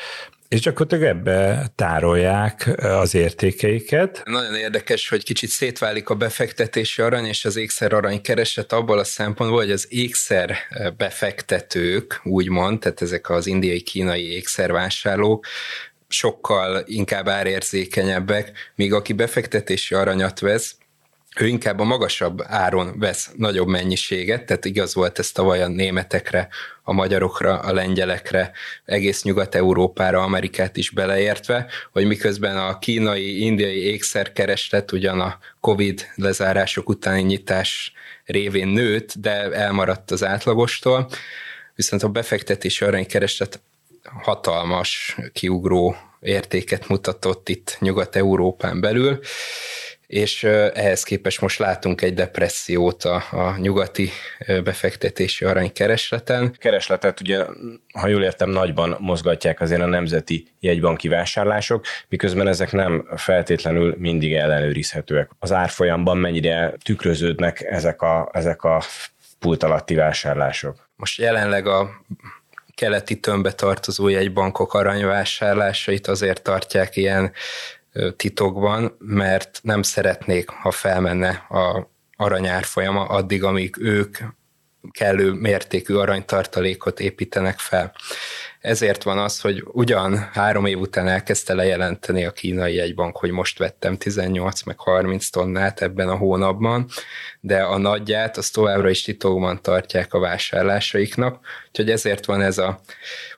és 0.49 0.59
gyakorlatilag 0.59 1.03
ebbe 1.03 1.67
tárolják 1.75 2.69
az 2.77 3.15
értékeiket. 3.15 4.21
Nagyon 4.25 4.55
érdekes, 4.55 5.09
hogy 5.09 5.23
kicsit 5.23 5.49
szétválik 5.49 6.09
a 6.09 6.15
befektetési 6.15 7.01
arany 7.01 7.25
és 7.25 7.45
az 7.45 7.55
ékszer 7.55 7.93
arany 7.93 8.21
kereset 8.21 8.73
abból 8.73 8.99
a 8.99 9.03
szempontból, 9.03 9.59
hogy 9.59 9.71
az 9.71 9.85
ékszer 9.89 10.57
befektetők, 10.97 12.19
úgymond, 12.23 12.79
tehát 12.79 13.01
ezek 13.01 13.29
az 13.29 13.47
indiai-kínai 13.47 14.31
ékszervásárlók, 14.31 15.45
sokkal 16.07 16.83
inkább 16.85 17.27
árérzékenyebbek, 17.27 18.51
míg 18.75 18.93
aki 18.93 19.13
befektetési 19.13 19.95
aranyat 19.95 20.39
vesz, 20.39 20.75
ő 21.39 21.47
inkább 21.47 21.79
a 21.79 21.83
magasabb 21.83 22.41
áron 22.45 22.99
vesz 22.99 23.31
nagyobb 23.35 23.67
mennyiséget, 23.67 24.45
tehát 24.45 24.65
igaz 24.65 24.93
volt 24.93 25.19
ez 25.19 25.31
tavaly 25.31 25.61
a 25.61 25.67
németekre, 25.67 26.47
a 26.83 26.93
magyarokra, 26.93 27.59
a 27.59 27.73
lengyelekre, 27.73 28.51
egész 28.85 29.23
Nyugat-Európára, 29.23 30.21
Amerikát 30.21 30.77
is 30.77 30.89
beleértve, 30.89 31.67
hogy 31.91 32.05
miközben 32.05 32.57
a 32.57 32.79
kínai, 32.79 33.41
indiai 33.41 33.83
ékszerkereslet 33.83 34.91
ugyan 34.91 35.19
a 35.19 35.37
Covid 35.59 36.07
lezárások 36.15 36.89
utáni 36.89 37.21
nyitás 37.21 37.93
révén 38.25 38.67
nőtt, 38.67 39.13
de 39.19 39.51
elmaradt 39.51 40.11
az 40.11 40.23
átlagostól, 40.23 41.09
viszont 41.75 42.03
a 42.03 42.09
befektetési 42.09 42.85
aranykereslet 42.85 43.59
hatalmas, 44.03 45.17
kiugró 45.33 45.95
értéket 46.19 46.87
mutatott 46.87 47.49
itt 47.49 47.77
Nyugat-Európán 47.79 48.79
belül, 48.79 49.19
és 50.07 50.43
ehhez 50.73 51.03
képest 51.03 51.41
most 51.41 51.59
látunk 51.59 52.01
egy 52.01 52.13
depressziót 52.13 53.03
a, 53.03 53.23
a 53.31 53.57
nyugati 53.57 54.09
befektetési 54.63 55.45
aranykeresleten. 55.45 56.55
Keresletet 56.57 57.21
ugye, 57.21 57.45
ha 57.93 58.07
jól 58.07 58.23
értem, 58.23 58.49
nagyban 58.49 58.97
mozgatják 58.99 59.61
azért 59.61 59.81
a 59.81 59.85
nemzeti 59.85 60.47
jegybanki 60.59 61.07
vásárlások, 61.07 61.85
miközben 62.09 62.47
ezek 62.47 62.71
nem 62.71 63.07
feltétlenül 63.15 63.95
mindig 63.97 64.33
ellenőrizhetőek. 64.33 65.29
Az 65.39 65.51
árfolyamban 65.51 66.17
mennyire 66.17 66.73
tükröződnek 66.83 67.61
ezek 67.61 68.01
a, 68.01 68.29
ezek 68.33 68.63
a 68.63 68.81
pult 69.39 69.63
alatti 69.63 69.95
vásárlások? 69.95 70.89
Most 70.95 71.19
jelenleg 71.19 71.67
a 71.67 71.89
keleti 72.75 73.19
tömbbe 73.19 73.51
tartozó 73.51 74.07
jegybankok 74.07 74.73
aranyvásárlásait 74.73 76.07
azért 76.07 76.41
tartják 76.41 76.95
ilyen 76.95 77.31
titokban, 78.15 78.95
mert 78.99 79.59
nem 79.63 79.81
szeretnék, 79.81 80.49
ha 80.49 80.71
felmenne 80.71 81.29
a 81.49 81.89
aranyárfolyama 82.15 83.03
addig, 83.05 83.43
amíg 83.43 83.75
ők 83.79 84.17
kellő 84.91 85.31
mértékű 85.31 85.93
aranytartalékot 85.93 86.99
építenek 86.99 87.59
fel. 87.59 87.93
Ezért 88.67 89.03
van 89.03 89.17
az, 89.17 89.41
hogy 89.41 89.63
ugyan 89.71 90.17
három 90.17 90.65
év 90.65 90.79
után 90.79 91.07
elkezdte 91.07 91.53
lejelenteni 91.53 92.25
a 92.25 92.31
kínai 92.31 92.73
jegybank, 92.73 93.17
hogy 93.17 93.31
most 93.31 93.57
vettem 93.57 93.97
18 93.97 94.63
meg 94.63 94.79
30 94.79 95.29
tonnát 95.29 95.81
ebben 95.81 96.09
a 96.09 96.15
hónapban, 96.15 96.87
de 97.39 97.61
a 97.61 97.77
nagyját 97.77 98.37
az 98.37 98.49
továbbra 98.49 98.89
is 98.89 99.01
titokban 99.01 99.61
tartják 99.61 100.13
a 100.13 100.19
vásárlásaiknak, 100.19 101.39
úgyhogy 101.67 101.89
ezért 101.89 102.25
van 102.25 102.41
ez 102.41 102.57
a 102.57 102.79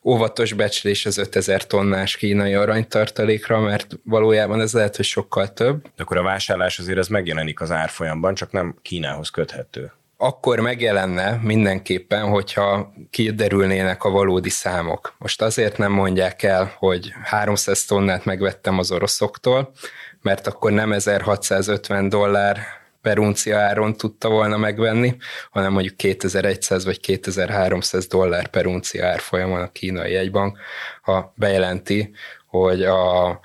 óvatos 0.03 0.53
becslés 0.53 1.05
az 1.05 1.17
5000 1.17 1.67
tonnás 1.67 2.15
kínai 2.17 2.53
aranytartalékra, 2.53 3.59
mert 3.59 3.87
valójában 4.03 4.61
ez 4.61 4.73
lehet, 4.73 4.95
hogy 4.95 5.05
sokkal 5.05 5.53
több. 5.53 5.81
De 5.81 6.03
akkor 6.03 6.17
a 6.17 6.23
vásárlás 6.23 6.79
azért 6.79 6.97
ez 6.97 7.07
megjelenik 7.07 7.61
az 7.61 7.71
árfolyamban, 7.71 8.33
csak 8.33 8.51
nem 8.51 8.75
Kínához 8.81 9.29
köthető 9.29 9.91
akkor 10.21 10.59
megjelenne 10.59 11.39
mindenképpen, 11.41 12.29
hogyha 12.29 12.93
kiderülnének 13.09 14.03
a 14.03 14.09
valódi 14.09 14.49
számok. 14.49 15.15
Most 15.17 15.41
azért 15.41 15.77
nem 15.77 15.91
mondják 15.91 16.43
el, 16.43 16.73
hogy 16.77 17.13
300 17.23 17.85
tonnát 17.85 18.25
megvettem 18.25 18.79
az 18.79 18.91
oroszoktól, 18.91 19.71
mert 20.21 20.47
akkor 20.47 20.71
nem 20.71 20.91
1650 20.91 22.09
dollár 22.09 22.59
per 23.01 23.19
uncia 23.19 23.57
áron 23.57 23.93
tudta 23.93 24.29
volna 24.29 24.57
megvenni, 24.57 25.15
hanem 25.51 25.71
mondjuk 25.71 25.97
2100 25.97 26.85
vagy 26.85 26.99
2300 26.99 28.07
dollár 28.07 28.47
per 28.47 28.65
uncia 28.65 29.07
árfolyamon 29.07 29.61
a 29.61 29.71
kínai 29.71 30.11
jegybank, 30.11 30.57
ha 31.01 31.33
bejelenti, 31.35 32.11
hogy 32.45 32.83
a 32.83 33.39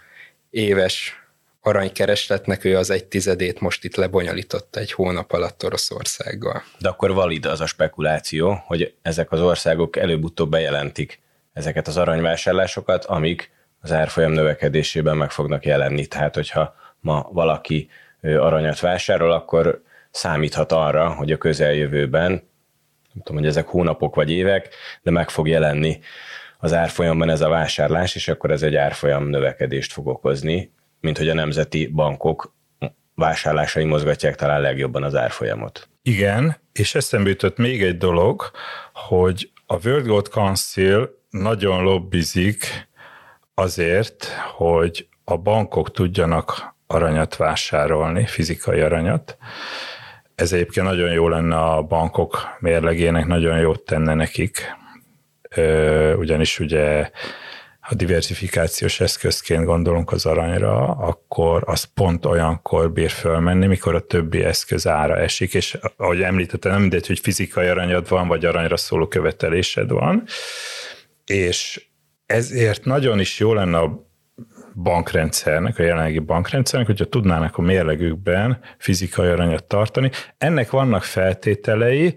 éves 0.50 1.23
aranykeresletnek 1.66 2.64
ő 2.64 2.76
az 2.76 2.90
egy 2.90 3.04
tizedét 3.04 3.60
most 3.60 3.84
itt 3.84 3.94
lebonyolította 3.94 4.80
egy 4.80 4.92
hónap 4.92 5.32
alatt 5.32 5.64
Oroszországgal. 5.64 6.62
De 6.78 6.88
akkor 6.88 7.14
valid 7.14 7.46
az 7.46 7.60
a 7.60 7.66
spekuláció, 7.66 8.62
hogy 8.66 8.94
ezek 9.02 9.32
az 9.32 9.40
országok 9.40 9.96
előbb-utóbb 9.96 10.50
bejelentik 10.50 11.20
ezeket 11.52 11.88
az 11.88 11.96
aranyvásárlásokat, 11.96 13.04
amik 13.04 13.50
az 13.80 13.92
árfolyam 13.92 14.32
növekedésében 14.32 15.16
meg 15.16 15.30
fognak 15.30 15.64
jelenni. 15.64 16.06
Tehát, 16.06 16.34
hogyha 16.34 16.74
ma 17.00 17.28
valaki 17.32 17.88
aranyat 18.22 18.80
vásárol, 18.80 19.32
akkor 19.32 19.82
számíthat 20.10 20.72
arra, 20.72 21.08
hogy 21.08 21.32
a 21.32 21.38
közeljövőben, 21.38 22.30
nem 23.12 23.22
tudom, 23.22 23.40
hogy 23.40 23.48
ezek 23.48 23.66
hónapok 23.66 24.14
vagy 24.14 24.30
évek, 24.30 24.68
de 25.02 25.10
meg 25.10 25.30
fog 25.30 25.48
jelenni 25.48 26.00
az 26.58 26.72
árfolyamban 26.72 27.30
ez 27.30 27.40
a 27.40 27.48
vásárlás, 27.48 28.14
és 28.14 28.28
akkor 28.28 28.50
ez 28.50 28.62
egy 28.62 28.76
árfolyam 28.76 29.28
növekedést 29.28 29.92
fog 29.92 30.06
okozni, 30.06 30.72
mint 31.04 31.18
hogy 31.18 31.28
a 31.28 31.34
nemzeti 31.34 31.86
bankok 31.86 32.54
vásárlásai 33.14 33.84
mozgatják 33.84 34.34
talán 34.34 34.60
legjobban 34.60 35.02
az 35.02 35.14
árfolyamot. 35.14 35.88
Igen, 36.02 36.56
és 36.72 36.94
eszembe 36.94 37.28
jutott 37.28 37.56
még 37.56 37.82
egy 37.82 37.96
dolog, 37.96 38.50
hogy 38.92 39.50
a 39.66 39.86
World 39.86 40.06
Gold 40.06 40.28
Council 40.28 41.22
nagyon 41.30 41.82
lobbizik 41.82 42.88
azért, 43.54 44.24
hogy 44.56 45.08
a 45.24 45.36
bankok 45.36 45.90
tudjanak 45.90 46.74
aranyat 46.86 47.36
vásárolni, 47.36 48.26
fizikai 48.26 48.80
aranyat. 48.80 49.36
Ez 50.34 50.52
egyébként 50.52 50.86
nagyon 50.86 51.12
jó 51.12 51.28
lenne 51.28 51.56
a 51.56 51.82
bankok 51.82 52.56
mérlegének, 52.58 53.26
nagyon 53.26 53.58
jót 53.58 53.84
tenne 53.84 54.14
nekik, 54.14 54.74
ugyanis 56.16 56.58
ugye 56.58 57.10
ha 57.84 57.94
diversifikációs 57.94 59.00
eszközként 59.00 59.64
gondolunk 59.64 60.12
az 60.12 60.26
aranyra, 60.26 60.86
akkor 60.86 61.62
az 61.66 61.84
pont 61.84 62.26
olyankor 62.26 62.92
bír 62.92 63.10
fölmenni, 63.10 63.66
mikor 63.66 63.94
a 63.94 64.00
többi 64.00 64.44
eszköz 64.44 64.86
ára 64.86 65.16
esik, 65.16 65.54
és 65.54 65.78
ahogy 65.96 66.22
említettem, 66.22 66.72
nem 66.72 66.80
mindegy, 66.80 67.06
hogy 67.06 67.18
fizikai 67.18 67.66
aranyad 67.66 68.08
van, 68.08 68.28
vagy 68.28 68.44
aranyra 68.44 68.76
szóló 68.76 69.06
követelésed 69.06 69.90
van, 69.90 70.24
és 71.26 71.86
ezért 72.26 72.84
nagyon 72.84 73.20
is 73.20 73.38
jó 73.38 73.54
lenne 73.54 73.78
a 73.78 74.08
bankrendszernek, 74.74 75.78
a 75.78 75.82
jelenlegi 75.82 76.18
bankrendszernek, 76.18 76.88
hogyha 76.88 77.04
tudnának 77.04 77.56
a 77.56 77.62
mérlegükben 77.62 78.60
fizikai 78.78 79.28
aranyat 79.28 79.64
tartani. 79.64 80.10
Ennek 80.38 80.70
vannak 80.70 81.02
feltételei, 81.02 82.14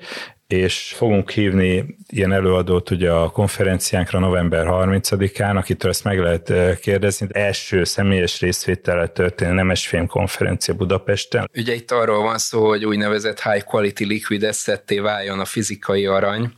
és 0.48 0.94
fogunk 0.96 1.30
hívni 1.30 1.98
ilyen 2.08 2.32
előadót 2.32 2.90
ugye 2.90 3.12
a 3.12 3.30
konferenciánkra 3.30 4.20
november 4.20 4.66
30-án, 4.70 5.56
akitől 5.56 5.92
ezt 5.92 6.04
meg 6.04 6.20
lehet 6.20 6.50
eh, 6.50 6.78
kérdezni. 6.78 7.28
Első 7.32 7.84
személyes 7.84 8.40
részvétellel 8.40 9.12
történő 9.12 9.52
Nemesfém 9.52 10.08
konferencia 10.08 10.74
Budapesten. 10.74 11.50
Ugye 11.56 11.74
itt 11.74 11.92
arról 11.92 12.22
van 12.22 12.38
szó, 12.38 12.68
hogy 12.68 12.86
úgynevezett 12.86 13.42
high 13.42 13.64
quality 13.64 14.04
liquid 14.04 14.44
assetté 14.44 15.00
váljon 15.00 15.40
a 15.40 15.46
fizikai 15.46 16.06
arany, 16.06 16.54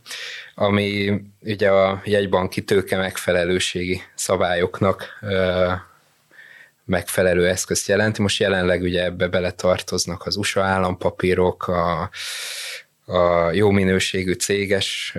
ami 0.54 1.20
ugye 1.40 1.68
a 1.70 2.00
jegybanki 2.04 2.64
tőke 2.64 2.96
megfelelőségi 2.96 4.00
szabályoknak 4.14 5.18
eh, 5.20 5.78
megfelelő 6.84 7.48
eszközt 7.48 7.88
jelenti. 7.88 8.22
Most 8.22 8.40
jelenleg 8.40 8.82
ugye 8.82 9.04
ebbe 9.04 9.28
bele 9.28 9.50
tartoznak 9.50 10.26
az 10.26 10.36
USA 10.36 10.62
állampapírok, 10.62 11.68
a 11.68 12.10
a 13.06 13.52
jó 13.52 13.70
minőségű 13.70 14.32
céges 14.32 15.16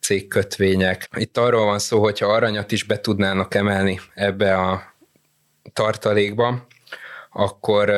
cégkötvények. 0.00 1.08
Itt 1.16 1.38
arról 1.38 1.64
van 1.64 1.78
szó, 1.78 2.00
hogyha 2.00 2.26
aranyat 2.26 2.72
is 2.72 2.82
be 2.82 3.00
tudnának 3.00 3.54
emelni 3.54 4.00
ebbe 4.14 4.56
a 4.58 4.94
tartalékba, 5.72 6.66
akkor, 7.32 7.90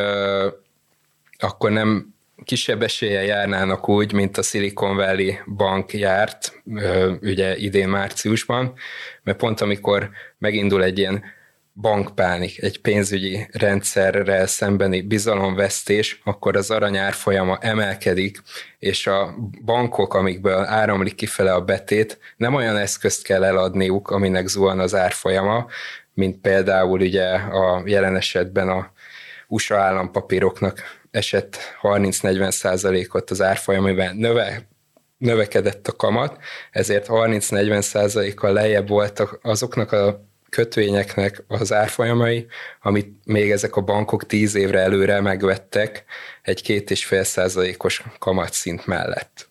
akkor 1.38 1.70
nem 1.70 2.14
kisebb 2.44 2.82
esélye 2.82 3.22
járnának 3.22 3.88
úgy, 3.88 4.12
mint 4.12 4.36
a 4.36 4.42
Silicon 4.42 4.96
Valley 4.96 5.32
Bank 5.46 5.92
járt, 5.92 6.62
ugye 7.20 7.56
idén 7.56 7.88
márciusban, 7.88 8.74
mert 9.22 9.38
pont 9.38 9.60
amikor 9.60 10.10
megindul 10.38 10.82
egy 10.82 10.98
ilyen 10.98 11.24
bankpánik, 11.80 12.62
egy 12.62 12.80
pénzügyi 12.80 13.46
rendszerrel 13.52 14.46
szembeni 14.46 15.00
bizalomvesztés, 15.00 16.20
akkor 16.24 16.56
az 16.56 16.70
aranyár 16.70 17.12
folyama 17.12 17.58
emelkedik, 17.60 18.42
és 18.78 19.06
a 19.06 19.34
bankok, 19.64 20.14
amikből 20.14 20.64
áramlik 20.64 21.14
kifele 21.14 21.52
a 21.52 21.64
betét, 21.64 22.18
nem 22.36 22.54
olyan 22.54 22.76
eszközt 22.76 23.22
kell 23.22 23.44
eladniuk, 23.44 24.10
aminek 24.10 24.46
zuhan 24.46 24.80
az 24.80 24.94
árfolyama, 24.94 25.66
mint 26.14 26.40
például 26.40 27.00
ugye 27.00 27.34
a 27.34 27.82
jelen 27.84 28.16
esetben 28.16 28.68
a 28.68 28.90
USA 29.48 29.76
állampapíroknak 29.76 30.82
esett 31.10 31.58
30-40 31.82 32.50
százalékot 32.50 33.30
az 33.30 33.42
árfolyam, 33.42 33.84
amiben 33.84 34.16
növe, 34.16 34.68
növekedett 35.18 35.88
a 35.88 35.96
kamat, 35.96 36.38
ezért 36.70 37.06
30-40 37.08 37.80
százalékkal 37.80 38.52
lejjebb 38.52 38.88
voltak 38.88 39.38
azoknak 39.42 39.92
a 39.92 40.24
kötvényeknek 40.48 41.44
az 41.48 41.72
árfolyamai, 41.72 42.46
amit 42.82 43.14
még 43.24 43.50
ezek 43.50 43.76
a 43.76 43.80
bankok 43.80 44.26
tíz 44.26 44.54
évre 44.54 44.80
előre 44.80 45.20
megvettek 45.20 46.04
egy 46.42 46.62
két 46.62 46.90
és 46.90 47.04
fél 47.04 47.24
százalékos 47.24 48.02
kamatszint 48.18 48.86
mellett. 48.86 49.48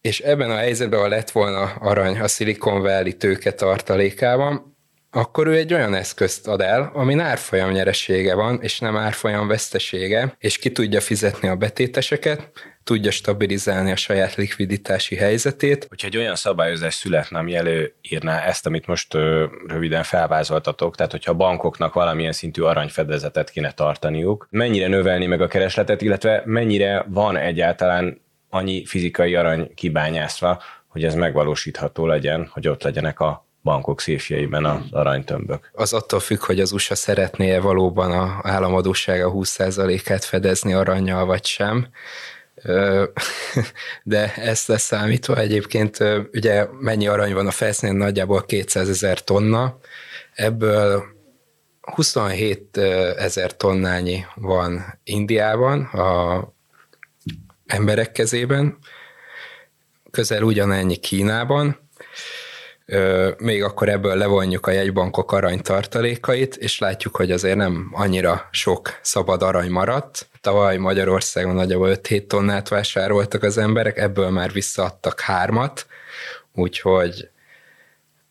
És 0.00 0.20
ebben 0.20 0.50
a 0.50 0.56
helyzetben, 0.56 1.00
ha 1.00 1.08
lett 1.08 1.30
volna 1.30 1.62
arany 1.62 2.20
a 2.20 2.28
Silicon 2.28 2.82
Valley 2.82 3.12
tőke 3.12 3.52
tartalékában, 3.52 4.76
akkor 5.10 5.46
ő 5.46 5.56
egy 5.56 5.74
olyan 5.74 5.94
eszközt 5.94 6.48
ad 6.48 6.60
el, 6.60 6.90
ami 6.94 7.18
árfolyam 7.18 7.70
nyeresége 7.70 8.34
van, 8.34 8.62
és 8.62 8.78
nem 8.78 8.96
árfolyam 8.96 9.46
vesztesége, 9.46 10.36
és 10.38 10.58
ki 10.58 10.72
tudja 10.72 11.00
fizetni 11.00 11.48
a 11.48 11.56
betéteseket, 11.56 12.50
tudja 12.84 13.10
stabilizálni 13.10 13.90
a 13.90 13.96
saját 13.96 14.34
likviditási 14.34 15.16
helyzetét. 15.16 15.86
Hogyha 15.88 16.06
egy 16.06 16.16
olyan 16.16 16.34
szabályozás 16.34 16.94
születne, 16.94 17.38
ami 17.38 17.54
előírná 17.54 18.40
ezt, 18.40 18.66
amit 18.66 18.86
most 18.86 19.14
ö, 19.14 19.46
röviden 19.66 20.02
felvázoltatok, 20.02 20.96
tehát 20.96 21.12
hogyha 21.12 21.30
a 21.30 21.34
bankoknak 21.34 21.94
valamilyen 21.94 22.32
szintű 22.32 22.62
aranyfedezetet 22.62 23.50
kéne 23.50 23.72
tartaniuk, 23.72 24.46
mennyire 24.50 24.88
növelni 24.88 25.26
meg 25.26 25.40
a 25.40 25.46
keresletet, 25.46 26.02
illetve 26.02 26.42
mennyire 26.44 27.04
van 27.08 27.36
egyáltalán 27.36 28.20
annyi 28.50 28.84
fizikai 28.84 29.34
arany 29.34 29.74
kibányászva, 29.74 30.62
hogy 30.88 31.04
ez 31.04 31.14
megvalósítható 31.14 32.06
legyen, 32.06 32.48
hogy 32.52 32.68
ott 32.68 32.82
legyenek 32.82 33.20
a 33.20 33.46
bankok 33.62 34.00
széfjeiben 34.00 34.64
az 34.64 34.80
aranytömbök. 34.90 35.70
Az 35.72 35.92
attól 35.92 36.20
függ, 36.20 36.44
hogy 36.44 36.60
az 36.60 36.72
USA 36.72 36.94
szeretné 36.94 37.58
valóban 37.58 38.12
a 38.12 38.40
államadósága 38.42 39.32
20%-át 39.34 40.24
fedezni 40.24 40.72
aranyjal, 40.72 41.24
vagy 41.24 41.44
sem. 41.44 41.88
De 44.02 44.34
ezt 44.34 44.68
leszámítva 44.68 45.36
egyébként 45.36 45.98
ugye 46.32 46.66
mennyi 46.80 47.06
arany 47.06 47.34
van 47.34 47.46
a 47.46 47.50
felszínen, 47.50 47.96
nagyjából 47.96 48.44
200 48.44 48.88
ezer 48.88 49.24
tonna, 49.24 49.78
ebből 50.34 51.04
27 51.80 52.76
ezer 53.16 53.56
tonnányi 53.56 54.24
van 54.34 54.98
Indiában 55.04 55.82
a 55.82 56.52
emberek 57.66 58.12
kezében, 58.12 58.78
közel 60.10 60.42
ugyanennyi 60.42 60.96
Kínában, 60.96 61.83
még 63.38 63.62
akkor 63.62 63.88
ebből 63.88 64.16
levonjuk 64.16 64.66
a 64.66 64.70
jegybankok 64.70 65.32
aranytartalékait, 65.32 66.56
és 66.56 66.78
látjuk, 66.78 67.16
hogy 67.16 67.30
azért 67.30 67.56
nem 67.56 67.90
annyira 67.92 68.48
sok 68.50 68.98
szabad 69.02 69.42
arany 69.42 69.70
maradt. 69.70 70.28
Tavaly 70.40 70.76
Magyarországon 70.76 71.54
nagyjából 71.54 71.96
5-7 72.02 72.26
tonnát 72.26 72.68
vásároltak 72.68 73.42
az 73.42 73.58
emberek, 73.58 73.98
ebből 73.98 74.30
már 74.30 74.52
visszaadtak 74.52 75.20
hármat, 75.20 75.86
úgyhogy 76.54 77.28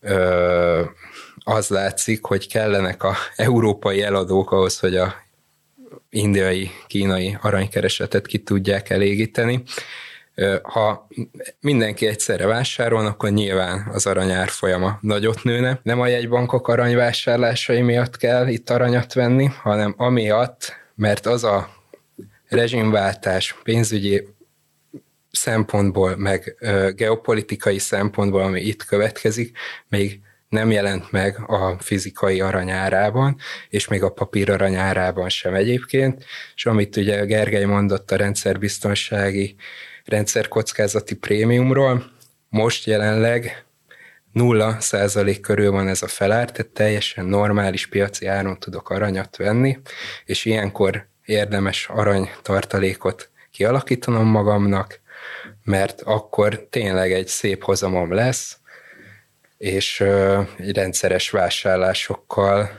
ö, 0.02 0.84
az 1.44 1.68
látszik, 1.68 2.26
hogy 2.26 2.48
kellenek 2.48 3.04
a 3.04 3.16
európai 3.36 4.02
eladók 4.02 4.52
ahhoz, 4.52 4.80
hogy 4.80 4.96
a 4.96 5.16
indiai, 6.10 6.72
kínai 6.88 7.38
aranykeresetet 7.42 8.28
ki 8.28 8.38
tudják 8.38 8.90
elégíteni. 8.90 9.64
Ha 10.62 11.08
mindenki 11.60 12.08
egyszerre 12.08 12.46
vásárol, 12.46 13.06
akkor 13.06 13.30
nyilván 13.30 13.88
az 13.92 14.06
aranyár 14.06 14.50
folyama 14.50 14.98
nagyot 15.02 15.44
nőne. 15.44 15.80
Nem 15.84 16.00
a 16.00 16.08
jegybankok 16.08 16.68
aranyvásárlásai 16.68 17.82
miatt 17.82 18.18
kell 18.18 18.48
itt 18.48 18.70
aranyat 18.70 19.14
venni, 19.14 19.46
hanem 19.46 19.94
amiatt, 19.98 20.76
mert 20.96 21.26
az 21.26 21.44
a 21.44 21.70
rezsimváltás 22.48 23.56
pénzügyi 23.64 24.28
szempontból, 25.32 26.16
meg 26.18 26.56
geopolitikai 26.96 27.80
szempontból, 27.80 28.42
ami 28.42 28.62
itt 28.62 28.84
következik, 28.84 29.58
még 29.88 30.20
nem 30.50 30.72
jelent 30.72 31.12
meg 31.12 31.44
a 31.48 31.78
fizikai 31.80 32.42
aranyárában, 32.42 33.38
és 33.70 33.88
még 33.88 34.04
a 34.04 34.12
papír 34.12 34.52
aranyárában 34.52 35.30
sem 35.30 35.54
egyébként, 35.54 36.26
és 36.56 36.66
amit 36.66 36.96
ugye 36.96 37.26
Gergely 37.26 37.66
mondott 37.66 38.12
a 38.12 38.16
rendszerbiztonsági 38.16 39.56
rendszerkockázati 40.06 41.16
prémiumról, 41.16 42.12
most 42.50 42.86
jelenleg 42.86 43.66
0 44.32 44.80
százalék 44.80 45.42
körül 45.42 45.72
van 45.72 45.88
ez 45.88 46.02
a 46.02 46.08
felár, 46.08 46.52
tehát 46.52 46.72
teljesen 46.72 47.26
normális 47.26 47.88
piaci 47.88 48.26
áron 48.26 48.60
tudok 48.60 48.90
aranyat 48.90 49.38
venni, 49.38 49.80
és 50.26 50.46
ilyenkor 50.46 51.08
érdemes 51.26 51.88
aranytartalékot 51.88 53.30
kialakítanom 53.52 54.28
magamnak, 54.28 55.00
mert 55.64 56.02
akkor 56.02 56.68
tényleg 56.70 57.12
egy 57.12 57.28
szép 57.28 57.64
hozamom 57.64 58.14
lesz, 58.14 58.58
és 59.58 60.00
egy 60.58 60.76
rendszeres 60.76 61.30
vásárlásokkal 61.30 62.70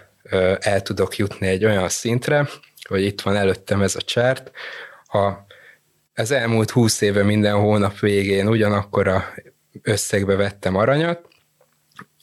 el 0.60 0.82
tudok 0.82 1.16
jutni 1.16 1.46
egy 1.46 1.64
olyan 1.64 1.88
szintre, 1.88 2.48
hogy 2.88 3.02
itt 3.02 3.20
van 3.20 3.36
előttem 3.36 3.82
ez 3.82 3.96
a 3.96 4.00
csárt, 4.00 4.50
ha 5.06 5.43
az 6.14 6.30
elmúlt 6.30 6.70
húsz 6.70 7.00
éve 7.00 7.22
minden 7.22 7.54
hónap 7.54 7.98
végén 7.98 8.48
ugyanakkor 8.48 9.08
a 9.08 9.24
összegbe 9.82 10.36
vettem 10.36 10.76
aranyat, 10.76 11.28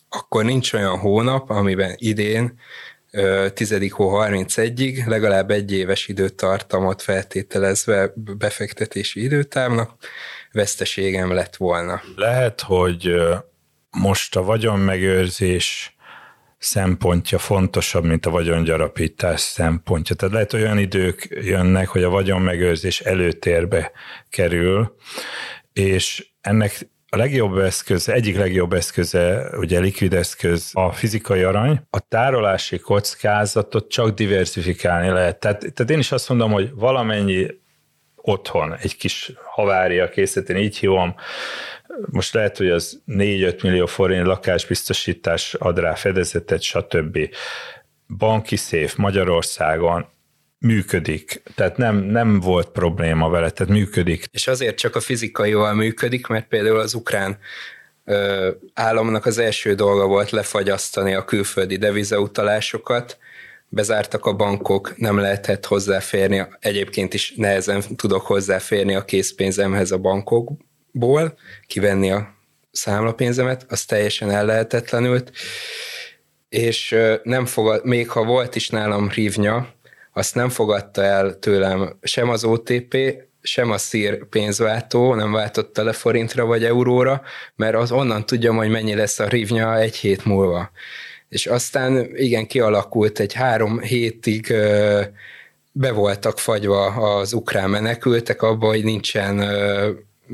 akkor 0.10 0.43
nincs 0.45 0.73
olyan 0.73 0.99
hónap, 0.99 1.49
amiben 1.49 1.93
idén 1.97 2.60
10. 3.54 3.91
hó 3.91 4.10
31-ig 4.13 5.08
legalább 5.08 5.51
egy 5.51 5.71
éves 5.71 6.08
időtartamot 6.08 7.01
feltételezve 7.01 8.13
befektetési 8.15 9.23
időtávnak 9.23 9.95
veszteségem 10.51 11.32
lett 11.32 11.56
volna. 11.56 12.01
Lehet, 12.15 12.62
hogy 12.62 13.15
most 13.89 14.36
a 14.36 14.43
vagyonmegőrzés 14.43 15.95
szempontja 16.62 17.38
fontosabb, 17.38 18.04
mint 18.04 18.26
a 18.26 18.30
vagyongyarapítás 18.30 19.39
szempontja. 19.39 20.15
Tehát 20.15 20.34
lehet 20.34 20.54
olyan 20.54 20.78
idők 20.78 21.28
jönnek, 21.30 21.88
hogy 21.88 22.04
a 22.04 22.10
vagyonmegőrzés 22.10 23.00
előtérbe 23.00 23.91
kerül, 24.30 24.95
és 25.74 26.28
ennek 26.41 26.89
a 27.10 27.17
legjobb 27.17 27.58
eszköz, 27.58 28.10
egyik 28.10 28.38
legjobb 28.38 28.74
eszköze, 28.74 29.50
ugye 29.58 29.80
likvid 29.80 30.13
eszköz 30.13 30.69
a 30.74 30.91
fizikai 30.91 31.43
arany. 31.43 31.82
A 31.89 32.00
tárolási 32.00 32.80
kockázatot 32.80 33.89
csak 33.89 34.10
diversifikálni 34.10 35.10
lehet. 35.10 35.39
Tehát, 35.39 35.60
tehát 35.60 35.91
én 35.91 36.00
is 36.00 36.12
azt 36.12 36.30
mondom, 36.30 36.52
hogy 36.52 36.71
valamennyi 36.74 37.47
otthon, 38.15 38.76
egy 38.76 38.97
kis 38.97 39.32
havária 39.43 40.10
készíteni, 40.10 40.60
így 40.60 40.78
hívom, 40.78 41.15
most 42.10 42.34
lehet, 42.34 42.58
hogy 42.58 42.70
az 42.70 43.02
4-5 43.08 43.64
millió 43.64 43.86
forint 43.86 44.26
lakásbiztosítás 44.26 45.54
ad 45.54 45.80
rá 45.80 45.96
fedezetet, 45.96 46.62
stb. 46.62 47.20
Banki 48.18 48.56
széf 48.56 48.96
Magyarországon 48.96 50.06
működik, 50.60 51.42
tehát 51.56 51.78
nem, 51.78 51.98
nem 51.98 52.40
volt 52.40 52.70
probléma 52.70 53.30
vele, 53.30 53.50
tehát 53.50 53.74
működik. 53.74 54.26
És 54.32 54.48
azért 54.48 54.78
csak 54.78 54.96
a 54.96 55.00
fizikaival 55.00 55.74
működik, 55.74 56.28
mert 56.28 56.48
például 56.48 56.80
az 56.80 56.94
ukrán 56.94 57.38
ö, 58.06 58.50
államnak 58.74 59.26
az 59.26 59.38
első 59.38 59.74
dolga 59.74 60.08
volt 60.08 60.30
lefagyasztani 60.30 61.14
a 61.14 61.26
külföldi 61.26 61.78
devizautalásokat, 61.78 63.18
bezártak 63.74 64.26
a 64.26 64.34
bankok, 64.34 64.98
nem 64.98 65.18
lehetett 65.18 65.66
hozzáférni, 65.66 66.46
egyébként 66.60 67.14
is 67.14 67.34
nehezen 67.36 67.82
tudok 67.96 68.26
hozzáférni 68.26 68.96
a 68.96 69.06
készpénzemhez 69.06 69.92
a 69.92 69.98
bankokból, 70.93 71.38
kivenni 71.67 72.12
a 72.12 72.34
számlapénzemet, 72.71 73.65
az 73.69 73.86
teljesen 73.86 74.32
ellehetetlenült, 74.32 75.32
és 76.49 76.95
nem 77.23 77.45
fogad, 77.45 77.86
még 77.86 78.10
ha 78.10 78.23
volt 78.23 78.56
is 78.56 78.69
nálam 78.69 79.10
rívnya, 79.10 79.67
azt 80.13 80.36
nem 80.36 80.49
fogadta 80.49 81.04
el 81.04 81.39
tőlem 81.39 81.97
sem 82.01 82.30
az 82.30 82.43
OTP, 82.43 82.97
sem 83.41 83.71
a 83.71 83.77
szír 83.77 84.25
pénzváltó 84.25 85.15
nem 85.15 85.32
váltotta 85.32 85.84
le 85.84 85.91
forintra 85.91 86.45
vagy 86.45 86.63
euróra, 86.63 87.21
mert 87.56 87.75
az 87.75 87.91
onnan 87.91 88.25
tudjam, 88.25 88.58
hogy 88.58 88.69
mennyi 88.69 88.95
lesz 88.95 89.19
a 89.19 89.27
rívnya 89.27 89.77
egy 89.77 89.95
hét 89.95 90.25
múlva. 90.25 90.71
És 91.30 91.45
aztán 91.45 92.15
igen, 92.15 92.47
kialakult 92.47 93.19
egy 93.19 93.34
három 93.34 93.80
hétig 93.80 94.54
be 95.71 95.91
voltak 95.91 96.39
fagyva 96.39 96.86
az 96.86 97.34
ukrán 97.34 97.69
menekültek 97.69 98.41
abba, 98.41 98.67
hogy 98.67 98.84
nincsen 98.84 99.38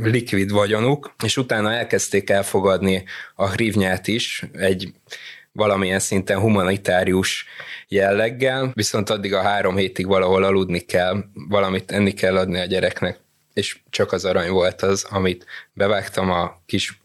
likvid 0.03 0.51
vagyonuk, 0.51 1.15
és 1.23 1.37
utána 1.37 1.73
elkezdték 1.73 2.29
elfogadni 2.29 3.03
a 3.35 3.47
hrivnyát 3.47 4.07
is 4.07 4.43
egy 4.53 4.93
valamilyen 5.51 5.99
szinten 5.99 6.39
humanitárius 6.39 7.45
jelleggel, 7.87 8.71
viszont 8.73 9.09
addig 9.09 9.33
a 9.33 9.41
három 9.41 9.75
hétig 9.75 10.07
valahol 10.07 10.43
aludni 10.43 10.79
kell, 10.79 11.23
valamit 11.33 11.91
enni 11.91 12.13
kell 12.13 12.37
adni 12.37 12.59
a 12.59 12.65
gyereknek, 12.65 13.19
és 13.53 13.79
csak 13.89 14.11
az 14.11 14.25
arany 14.25 14.49
volt 14.49 14.81
az, 14.81 15.03
amit 15.09 15.45
bevágtam 15.73 16.31
a 16.31 16.61
kis 16.65 16.99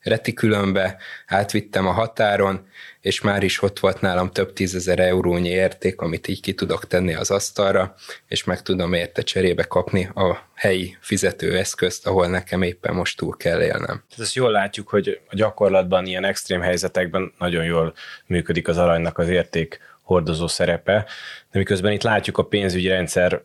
retikülönbe, 0.00 0.96
átvittem 1.26 1.86
a 1.86 1.92
határon, 1.92 2.66
és 3.04 3.20
már 3.20 3.42
is 3.42 3.62
ott 3.62 3.78
volt 3.78 4.00
nálam 4.00 4.30
több 4.30 4.52
tízezer 4.52 4.98
eurónyi 4.98 5.48
érték, 5.48 6.00
amit 6.00 6.28
így 6.28 6.40
ki 6.40 6.54
tudok 6.54 6.86
tenni 6.86 7.14
az 7.14 7.30
asztalra, 7.30 7.94
és 8.28 8.44
meg 8.44 8.62
tudom 8.62 8.92
érte 8.92 9.22
cserébe 9.22 9.62
kapni 9.62 10.04
a 10.14 10.38
helyi 10.54 10.96
fizetőeszközt, 11.00 12.06
ahol 12.06 12.26
nekem 12.26 12.62
éppen 12.62 12.94
most 12.94 13.16
túl 13.16 13.36
kell 13.36 13.62
élnem. 13.62 14.04
Ezt 14.18 14.34
jól 14.34 14.50
látjuk, 14.50 14.88
hogy 14.88 15.20
a 15.28 15.34
gyakorlatban 15.34 16.06
ilyen 16.06 16.24
extrém 16.24 16.60
helyzetekben 16.60 17.32
nagyon 17.38 17.64
jól 17.64 17.94
működik 18.26 18.68
az 18.68 18.76
aranynak 18.78 19.18
az 19.18 19.28
érték 19.28 19.78
hordozó 20.02 20.46
szerepe, 20.46 21.06
de 21.52 21.58
miközben 21.58 21.92
itt 21.92 22.02
látjuk 22.02 22.38
a 22.38 22.44
pénzügyi 22.44 22.88
rendszer 22.88 23.42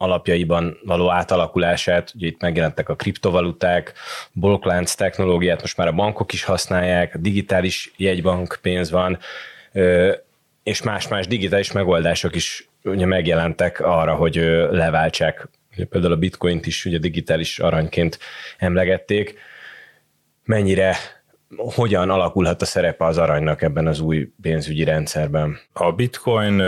alapjaiban 0.00 0.78
való 0.84 1.10
átalakulását, 1.10 2.12
ugye 2.14 2.26
itt 2.26 2.40
megjelentek 2.40 2.88
a 2.88 2.94
kriptovaluták, 2.94 3.92
blokklánc 4.32 4.94
technológiát, 4.94 5.60
most 5.60 5.76
már 5.76 5.88
a 5.88 5.92
bankok 5.92 6.32
is 6.32 6.44
használják, 6.44 7.14
a 7.14 7.18
digitális 7.18 7.92
jegybank 7.96 8.58
pénz 8.62 8.90
van, 8.90 9.18
és 10.62 10.82
más-más 10.82 11.26
digitális 11.26 11.72
megoldások 11.72 12.34
is 12.34 12.68
ugye 12.84 13.06
megjelentek 13.06 13.80
arra, 13.80 14.14
hogy 14.14 14.34
leváltsák. 14.70 15.48
Például 15.88 16.12
a 16.12 16.16
bitcoint 16.16 16.66
is 16.66 16.84
ugye 16.84 16.98
digitális 16.98 17.58
aranyként 17.58 18.18
emlegették. 18.58 19.38
Mennyire 20.44 20.96
hogyan 21.56 22.10
alakulhat 22.10 22.62
a 22.62 22.64
szerepe 22.64 23.04
az 23.04 23.18
aranynak 23.18 23.62
ebben 23.62 23.86
az 23.86 24.00
új 24.00 24.32
pénzügyi 24.42 24.84
rendszerben? 24.84 25.58
A 25.72 25.92
bitcoin 25.92 26.62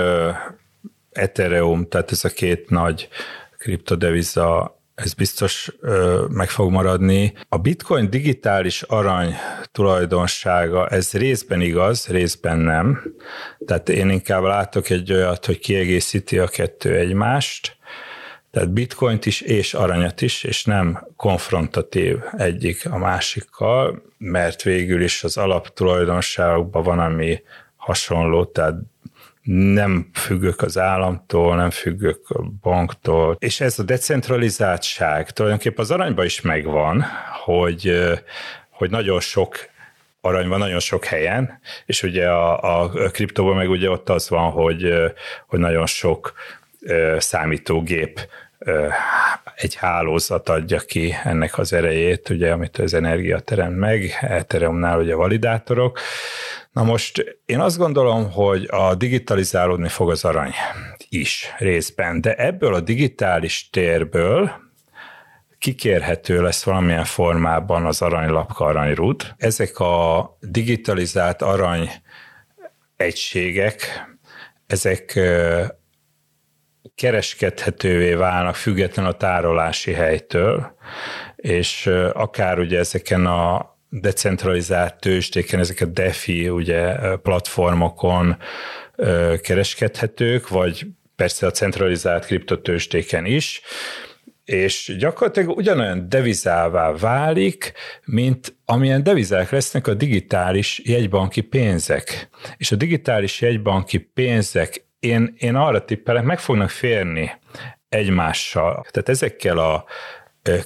Ethereum, 1.21 1.89
tehát 1.89 2.11
ez 2.11 2.25
a 2.25 2.29
két 2.29 2.71
nagy 2.71 3.09
kriptodeviza 3.59 4.79
ez 4.95 5.15
biztos 5.15 5.73
ö, 5.81 6.25
meg 6.29 6.49
fog 6.49 6.71
maradni. 6.71 7.33
A 7.49 7.59
bitcoin 7.59 8.11
digitális 8.11 8.83
arany 8.83 9.35
tulajdonsága, 9.73 10.89
ez 10.89 11.13
részben 11.13 11.61
igaz, 11.61 12.07
részben 12.07 12.59
nem. 12.59 13.15
Tehát 13.67 13.89
én 13.89 14.11
inkább 14.11 14.43
látok 14.43 14.91
egy 14.91 15.13
olyat, 15.13 15.47
hogy 15.47 15.59
kiegészíti 15.59 16.39
a 16.39 16.47
kettő 16.47 16.95
egymást, 16.95 17.79
tehát 18.51 18.71
bitcoint 18.71 19.27
is 19.27 19.41
és 19.41 19.75
aranyat 19.75 20.21
is, 20.21 20.45
és 20.45 20.65
nem 20.65 21.07
konfrontatív 21.17 22.19
egyik 22.37 22.87
a 22.91 22.99
másikkal, 22.99 24.03
mert 24.19 24.63
végül 24.63 25.03
is 25.03 25.25
az 25.25 25.37
alaptulajdonságokban 25.37 26.83
van, 26.83 26.99
ami 26.99 27.43
hasonló, 27.77 28.45
tehát 28.45 28.75
nem 29.43 30.11
függök 30.13 30.63
az 30.63 30.79
államtól, 30.79 31.57
nem 31.57 31.71
függök 31.71 32.31
a 32.31 32.43
banktól, 32.63 33.37
és 33.39 33.61
ez 33.61 33.79
a 33.79 33.83
decentralizáltság 33.83 35.31
tulajdonképpen 35.31 35.85
az 35.85 35.91
aranyban 35.91 36.25
is 36.25 36.41
megvan, 36.41 37.05
hogy, 37.45 38.01
hogy 38.71 38.91
nagyon 38.91 39.21
sok 39.21 39.69
arany 40.21 40.49
van 40.49 40.59
nagyon 40.59 40.81
sok 40.81 41.05
helyen, 41.05 41.61
és 41.87 42.03
ugye 42.03 42.29
a, 42.29 42.81
a 42.83 42.89
kriptóban 42.89 43.57
meg 43.57 43.71
ugye 43.71 43.91
ott 43.91 44.09
az 44.09 44.29
van, 44.29 44.51
hogy, 44.51 44.93
hogy 45.47 45.59
nagyon 45.59 45.87
sok 45.87 46.33
számítógép 47.19 48.29
egy 49.55 49.75
hálózat 49.75 50.49
adja 50.49 50.79
ki 50.79 51.15
ennek 51.25 51.59
az 51.59 51.73
erejét, 51.73 52.29
ugye, 52.29 52.53
amit 52.53 52.79
az 52.79 52.95
energia 52.95 53.39
teremt 53.39 53.77
meg, 53.77 54.19
Ethereumnál 54.21 54.99
ugye 54.99 55.15
validátorok. 55.15 55.99
Na 56.73 56.83
most 56.83 57.41
én 57.47 57.61
azt 57.61 57.79
gondolom, 57.79 58.31
hogy 58.31 58.69
a 58.71 58.95
digitalizálódni 58.95 59.89
fog 59.89 60.11
az 60.11 60.25
arany 60.25 60.53
is 61.09 61.55
részben, 61.59 62.21
de 62.21 62.35
ebből 62.35 62.75
a 62.75 62.81
digitális 62.81 63.69
térből 63.71 64.51
kikérhető 65.59 66.43
lesz 66.43 66.65
valamilyen 66.65 67.05
formában 67.05 67.87
az 67.87 68.03
aranylapka 68.03 68.65
aranyrud. 68.65 69.35
Ezek 69.37 69.79
a 69.79 70.37
digitalizált 70.41 71.43
arany 71.43 71.91
egységek, 72.97 74.09
ezek 74.67 75.21
kereskedhetővé 76.95 78.15
válnak 78.15 78.55
független 78.55 79.07
a 79.07 79.13
tárolási 79.13 79.93
helytől, 79.93 80.77
és 81.37 81.87
akár 82.13 82.59
ugye 82.59 82.79
ezeken 82.79 83.27
a 83.27 83.79
decentralizált 83.91 85.01
tőzsdéken, 85.01 85.61
ezek 85.61 85.81
a 85.81 85.85
DeFi 85.85 86.49
ugye 86.49 86.97
platformokon 87.17 88.37
kereskedhetők, 89.43 90.49
vagy 90.49 90.87
persze 91.17 91.47
a 91.47 91.51
centralizált 91.51 92.25
kriptotőzsdéken 92.25 93.25
is, 93.25 93.61
és 94.45 94.95
gyakorlatilag 94.99 95.57
ugyanolyan 95.57 96.09
devizává 96.09 96.93
válik, 96.93 97.73
mint 98.05 98.57
amilyen 98.65 99.03
devizák 99.03 99.51
lesznek 99.51 99.87
a 99.87 99.95
digitális 99.95 100.81
jegybanki 100.85 101.41
pénzek. 101.41 102.29
És 102.57 102.73
a 102.73 102.77
digitális 102.77 103.41
jegybanki 103.41 103.99
pénzek 103.99 104.85
én, 104.99 105.35
én 105.39 105.55
arra 105.55 105.85
tippelek, 105.85 106.25
meg 106.25 106.39
fognak 106.39 106.71
férni 106.71 107.31
egymással. 107.89 108.87
Tehát 108.91 109.09
ezekkel 109.09 109.59
a 109.59 109.85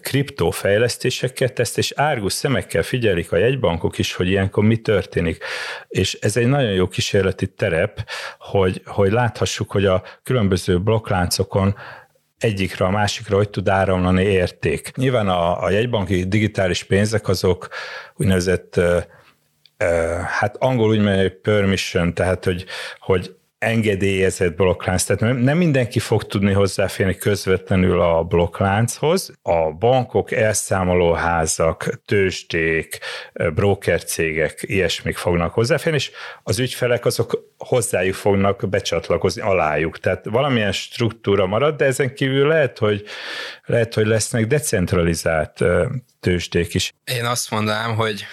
kriptófejlesztéseket 0.02 1.58
ezt, 1.58 1.78
és 1.78 1.92
árgus 1.96 2.32
szemekkel 2.32 2.82
figyelik 2.82 3.32
a 3.32 3.36
jegybankok 3.36 3.98
is, 3.98 4.14
hogy 4.14 4.28
ilyenkor 4.28 4.64
mi 4.64 4.76
történik. 4.76 5.44
És 5.88 6.18
ez 6.20 6.36
egy 6.36 6.46
nagyon 6.46 6.72
jó 6.72 6.88
kísérleti 6.88 7.46
terep, 7.46 8.08
hogy, 8.38 8.82
hogy 8.84 9.12
láthassuk, 9.12 9.70
hogy 9.70 9.84
a 9.84 10.02
különböző 10.22 10.80
blokkláncokon 10.80 11.74
egyikre 12.38 12.84
a 12.84 12.90
másikra 12.90 13.36
hogy 13.36 13.50
tud 13.50 13.68
áramlani 13.68 14.22
érték. 14.22 14.96
Nyilván 14.96 15.28
a, 15.28 15.62
a 15.62 15.70
jegybanki 15.70 16.24
digitális 16.24 16.84
pénzek 16.84 17.28
azok 17.28 17.68
úgynevezett 18.16 18.80
hát 20.26 20.56
angol 20.56 20.88
úgy 20.88 21.00
mondja, 21.00 21.20
hogy 21.20 21.34
permission, 21.34 22.14
tehát 22.14 22.44
hogy, 22.44 22.64
hogy 22.98 23.36
engedélyezett 23.64 24.56
blokklánc, 24.56 25.04
tehát 25.04 25.38
nem 25.38 25.56
mindenki 25.58 25.98
fog 25.98 26.24
tudni 26.24 26.52
hozzáférni 26.52 27.16
közvetlenül 27.16 28.00
a 28.00 28.22
blokklánchoz. 28.22 29.32
A 29.42 29.72
bankok, 29.72 30.32
elszámolóházak, 30.32 32.00
tőzsdék, 32.04 32.98
brokercégek, 33.54 34.58
ilyesmik 34.62 35.16
fognak 35.16 35.52
hozzáférni, 35.52 35.98
és 35.98 36.10
az 36.42 36.58
ügyfelek 36.58 37.04
azok 37.04 37.52
hozzájuk 37.58 38.14
fognak 38.14 38.68
becsatlakozni 38.68 39.42
alájuk. 39.42 39.98
Tehát 39.98 40.24
valamilyen 40.24 40.72
struktúra 40.72 41.46
marad, 41.46 41.76
de 41.76 41.84
ezen 41.84 42.14
kívül 42.14 42.48
lehet, 42.48 42.78
hogy, 42.78 43.04
lehet, 43.64 43.94
hogy 43.94 44.06
lesznek 44.06 44.46
decentralizált 44.46 45.64
tőzsdék 46.20 46.74
is. 46.74 46.92
Én 47.04 47.24
azt 47.24 47.50
mondanám, 47.50 47.94
hogy 47.94 48.24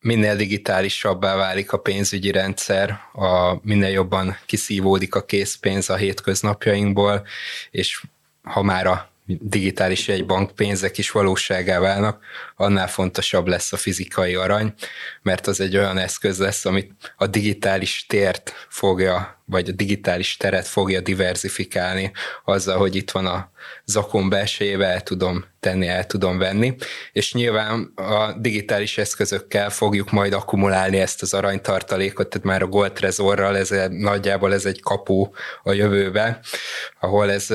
minél 0.00 0.36
digitálisabbá 0.36 1.36
válik 1.36 1.72
a 1.72 1.78
pénzügyi 1.78 2.30
rendszer, 2.30 2.90
a, 3.12 3.58
minél 3.62 3.90
jobban 3.90 4.36
kiszívódik 4.46 5.14
a 5.14 5.24
készpénz 5.24 5.90
a 5.90 5.96
hétköznapjainkból, 5.96 7.26
és 7.70 8.02
ha 8.42 8.62
már 8.62 8.86
a 8.86 9.09
digitális 9.40 10.08
jegybank 10.08 10.54
pénzek 10.54 10.98
is 10.98 11.10
valóságá 11.10 11.78
válnak, 11.78 12.24
annál 12.56 12.88
fontosabb 12.88 13.46
lesz 13.46 13.72
a 13.72 13.76
fizikai 13.76 14.34
arany, 14.34 14.74
mert 15.22 15.46
az 15.46 15.60
egy 15.60 15.76
olyan 15.76 15.98
eszköz 15.98 16.38
lesz, 16.38 16.64
amit 16.64 16.92
a 17.16 17.26
digitális 17.26 18.04
tért 18.08 18.52
fogja, 18.68 19.42
vagy 19.44 19.68
a 19.68 19.72
digitális 19.72 20.36
teret 20.36 20.66
fogja 20.66 21.00
diversifikálni 21.00 22.12
azzal, 22.44 22.78
hogy 22.78 22.96
itt 22.96 23.10
van 23.10 23.26
a 23.26 23.50
zakon 23.84 24.28
belsejébe 24.28 24.86
el 24.86 25.02
tudom 25.02 25.44
tenni, 25.60 25.86
el 25.86 26.06
tudom 26.06 26.38
venni, 26.38 26.74
és 27.12 27.34
nyilván 27.34 27.92
a 27.94 28.32
digitális 28.32 28.98
eszközökkel 28.98 29.70
fogjuk 29.70 30.10
majd 30.10 30.32
akkumulálni 30.32 30.98
ezt 30.98 31.22
az 31.22 31.34
aranytartalékot, 31.34 32.28
tehát 32.28 32.46
már 32.46 32.62
a 32.62 32.66
Gold 32.66 32.92
Trezorral 32.92 33.56
ez 33.56 33.74
nagyjából 33.88 34.52
ez 34.52 34.64
egy 34.64 34.80
kapu 34.80 35.28
a 35.62 35.72
jövőbe, 35.72 36.40
ahol 37.00 37.30
ez 37.30 37.46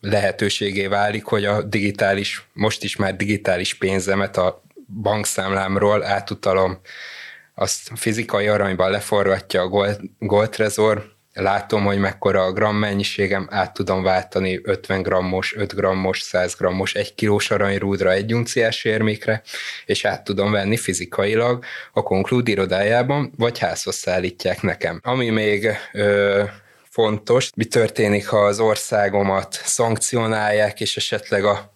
lehetőségé 0.00 0.86
válik, 0.86 1.24
hogy 1.24 1.44
a 1.44 1.62
digitális, 1.62 2.46
most 2.52 2.84
is 2.84 2.96
már 2.96 3.16
digitális 3.16 3.74
pénzemet 3.74 4.36
a 4.36 4.62
bankszámlámról 5.02 6.04
átutalom, 6.04 6.80
azt 7.54 7.90
fizikai 7.94 8.48
aranyban 8.48 8.90
leforgatja 8.90 9.60
a 9.60 9.68
Gold, 9.68 10.00
Gold 10.18 10.50
Trezor, 10.50 11.18
látom, 11.32 11.84
hogy 11.84 11.98
mekkora 11.98 12.42
a 12.42 12.52
gram 12.52 12.76
mennyiségem, 12.76 13.48
át 13.50 13.72
tudom 13.72 14.02
váltani 14.02 14.60
50 14.62 15.02
grammos, 15.02 15.54
5 15.56 15.74
grammos, 15.74 16.20
100 16.20 16.54
grammos, 16.54 16.94
1 16.94 17.14
kilós 17.14 17.50
aranyrúdra, 17.50 18.12
egy 18.12 18.34
unciás 18.34 18.84
érmékre, 18.84 19.42
és 19.86 20.04
át 20.04 20.24
tudom 20.24 20.50
venni 20.50 20.76
fizikailag 20.76 21.64
a 21.92 22.02
Conclude 22.02 22.50
irodájában, 22.50 23.32
vagy 23.36 23.58
házhoz 23.58 23.94
szállítják 23.94 24.62
nekem. 24.62 25.00
Ami 25.04 25.30
még 25.30 25.70
ö, 25.92 26.42
fontos, 27.00 27.50
mi 27.56 27.64
történik, 27.64 28.28
ha 28.28 28.38
az 28.38 28.60
országomat 28.60 29.60
szankcionálják, 29.64 30.80
és 30.80 30.96
esetleg 30.96 31.44
a 31.44 31.72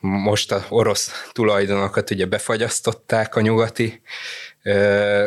most 0.00 0.52
a 0.52 0.64
orosz 0.68 1.30
tulajdonokat 1.32 2.10
ugye 2.10 2.26
befagyasztották 2.26 3.36
a 3.36 3.40
nyugati 3.40 4.02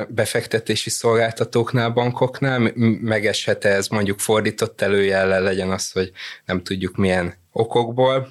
befektetési 0.08 0.90
szolgáltatóknál, 0.90 1.90
bankoknál, 1.90 2.72
megeshet 3.02 3.66
ez 3.66 3.88
mondjuk 3.88 4.20
fordított 4.20 4.82
előjellel 4.82 5.42
legyen 5.42 5.72
az, 5.72 5.92
hogy 5.92 6.12
nem 6.46 6.64
tudjuk 6.64 6.96
milyen 6.96 7.34
okokból. 7.52 8.28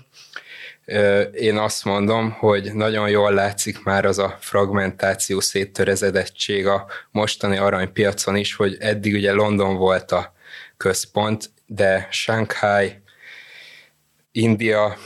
Én 1.33 1.57
azt 1.57 1.85
mondom, 1.85 2.31
hogy 2.31 2.75
nagyon 2.75 3.09
jól 3.09 3.33
látszik 3.33 3.83
már 3.83 4.05
az 4.05 4.19
a 4.19 4.37
fragmentáció, 4.41 5.41
széttörezedettség 5.41 6.67
a 6.67 6.87
mostani 7.11 7.57
aranypiacon 7.57 8.37
is, 8.37 8.55
hogy 8.55 8.77
eddig 8.81 9.15
ugye 9.15 9.33
London 9.33 9.77
volt 9.77 10.13
a 10.13 10.33
központ, 10.83 11.51
de 11.67 12.09
Shanghai, 12.11 13.03
India 14.33 14.97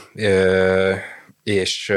és 1.43 1.93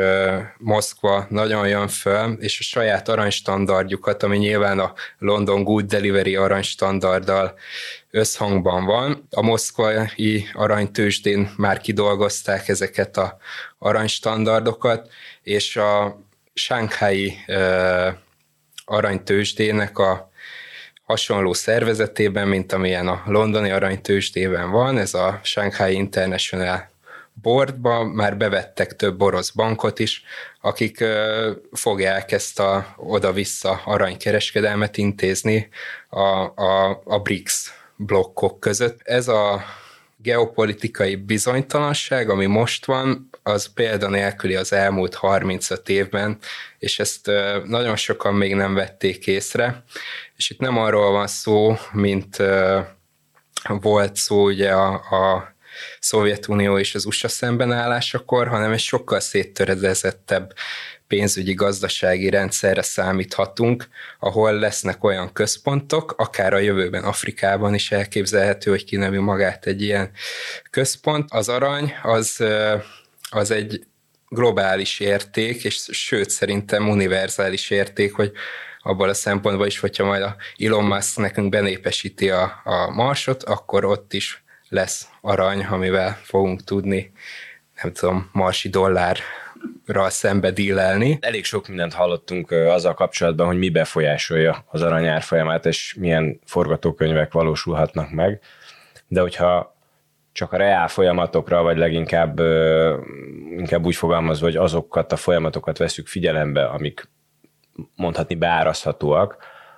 Moszkva 0.58 1.26
nagyon 1.28 1.68
jön 1.68 1.88
föl, 1.88 2.36
és 2.40 2.58
a 2.58 2.62
saját 2.62 3.08
aranystandardjukat, 3.08 4.22
ami 4.22 4.36
nyilván 4.36 4.78
a 4.78 4.94
London 5.18 5.64
Good 5.64 5.84
Delivery 5.84 6.36
aranystandarddal 6.36 7.58
összhangban 8.10 8.84
van. 8.84 9.26
A 9.30 9.42
moszkvai 9.42 10.48
aranytősdén 10.52 11.50
már 11.56 11.80
kidolgozták 11.80 12.68
ezeket 12.68 13.16
a 13.16 13.36
aranystandardokat, 13.78 15.10
és 15.42 15.76
a 15.76 16.20
Shanghai 16.54 17.36
aranytősdének 18.84 19.98
a 19.98 20.30
hasonló 21.10 21.52
szervezetében, 21.52 22.48
mint 22.48 22.72
amilyen 22.72 23.08
a 23.08 23.22
londoni 23.26 23.70
aranytősdében 23.70 24.70
van, 24.70 24.98
ez 24.98 25.14
a 25.14 25.40
Shanghai 25.42 25.94
International 25.94 26.90
Boardba 27.32 28.04
már 28.04 28.36
bevettek 28.36 28.96
több 28.96 29.22
orosz 29.22 29.50
bankot 29.50 29.98
is, 29.98 30.22
akik 30.60 31.04
fogják 31.72 32.32
ezt 32.32 32.60
a 32.60 32.94
oda-vissza 32.96 33.80
aranykereskedelmet 33.84 34.96
intézni 34.96 35.68
a, 36.08 36.20
a, 36.64 37.02
a 37.04 37.18
BRICS 37.18 37.72
blokkok 37.96 38.60
között. 38.60 39.00
Ez 39.04 39.28
a 39.28 39.64
geopolitikai 40.16 41.14
bizonytalanság, 41.16 42.30
ami 42.30 42.46
most 42.46 42.84
van, 42.84 43.30
az 43.42 43.72
példanélküli 43.74 44.54
az 44.54 44.72
elmúlt 44.72 45.14
35 45.14 45.88
évben, 45.88 46.38
és 46.78 46.98
ezt 46.98 47.30
nagyon 47.64 47.96
sokan 47.96 48.34
még 48.34 48.54
nem 48.54 48.74
vették 48.74 49.26
észre, 49.26 49.84
és 50.40 50.50
itt 50.50 50.58
nem 50.58 50.78
arról 50.78 51.10
van 51.10 51.26
szó, 51.26 51.76
mint 51.92 52.36
volt 53.68 54.16
szó 54.16 54.44
ugye 54.44 54.72
a, 54.72 54.92
a 54.94 55.54
Szovjetunió 55.98 56.78
és 56.78 56.94
az 56.94 57.04
USA 57.04 57.28
szemben 57.28 57.72
állásakor, 57.72 58.48
hanem 58.48 58.72
egy 58.72 58.80
sokkal 58.80 59.20
széttöredezettebb 59.20 60.52
pénzügyi 61.06 61.54
gazdasági 61.54 62.30
rendszerre 62.30 62.82
számíthatunk, 62.82 63.88
ahol 64.18 64.52
lesznek 64.52 65.04
olyan 65.04 65.32
központok, 65.32 66.14
akár 66.16 66.52
a 66.52 66.58
jövőben 66.58 67.04
Afrikában 67.04 67.74
is 67.74 67.92
elképzelhető, 67.92 68.70
hogy 68.70 68.84
kinevű 68.84 69.20
magát 69.20 69.66
egy 69.66 69.82
ilyen 69.82 70.10
központ. 70.70 71.28
Az 71.30 71.48
arany 71.48 71.94
az, 72.02 72.44
az 73.30 73.50
egy 73.50 73.86
globális 74.28 75.00
érték, 75.00 75.64
és 75.64 75.88
sőt 75.90 76.30
szerintem 76.30 76.88
univerzális 76.88 77.70
érték, 77.70 78.14
hogy 78.14 78.32
abban 78.82 79.08
a 79.08 79.14
szempontból 79.14 79.66
is, 79.66 79.78
hogyha 79.78 80.04
majd 80.04 80.22
a 80.22 80.36
Elon 80.58 80.84
Musk 80.84 81.18
nekünk 81.18 81.48
benépesíti 81.48 82.30
a, 82.30 82.60
a 82.64 82.90
Marsot, 82.90 83.42
akkor 83.42 83.84
ott 83.84 84.12
is 84.12 84.44
lesz 84.68 85.08
arany, 85.20 85.64
amivel 85.64 86.18
fogunk 86.22 86.64
tudni, 86.64 87.12
nem 87.82 87.92
tudom, 87.92 88.30
marsi 88.32 88.68
dollár 88.68 89.18
szembe 89.94 90.50
dílelni. 90.50 91.18
Elég 91.20 91.44
sok 91.44 91.68
mindent 91.68 91.94
hallottunk 91.94 92.50
azzal 92.50 92.94
kapcsolatban, 92.94 93.46
hogy 93.46 93.58
mi 93.58 93.68
befolyásolja 93.68 94.64
az 94.70 94.82
arany 94.82 95.06
árfolyamát, 95.06 95.66
és 95.66 95.94
milyen 95.98 96.40
forgatókönyvek 96.44 97.32
valósulhatnak 97.32 98.10
meg. 98.10 98.40
De 99.08 99.20
hogyha 99.20 99.76
csak 100.32 100.52
a 100.52 100.56
reál 100.56 100.88
folyamatokra, 100.88 101.62
vagy 101.62 101.76
leginkább 101.76 102.40
inkább 103.56 103.84
úgy 103.84 103.96
fogalmazva, 103.96 104.46
hogy 104.46 104.56
azokat 104.56 105.12
a 105.12 105.16
folyamatokat 105.16 105.78
veszük 105.78 106.06
figyelembe, 106.06 106.64
amik 106.64 107.08
mondhatni 107.96 108.34
beárazhatóak, 108.34 109.36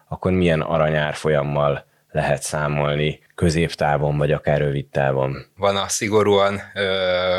akkor 0.08 0.32
milyen 0.32 0.60
aranyárfolyammal 0.60 1.84
lehet 2.10 2.42
számolni 2.42 3.20
középtávon, 3.34 4.18
vagy 4.18 4.32
akár 4.32 4.58
rövid 4.58 4.86
távon? 4.86 5.46
Van 5.56 5.76
a 5.76 5.88
szigorúan 5.88 6.60
ö, 6.74 7.38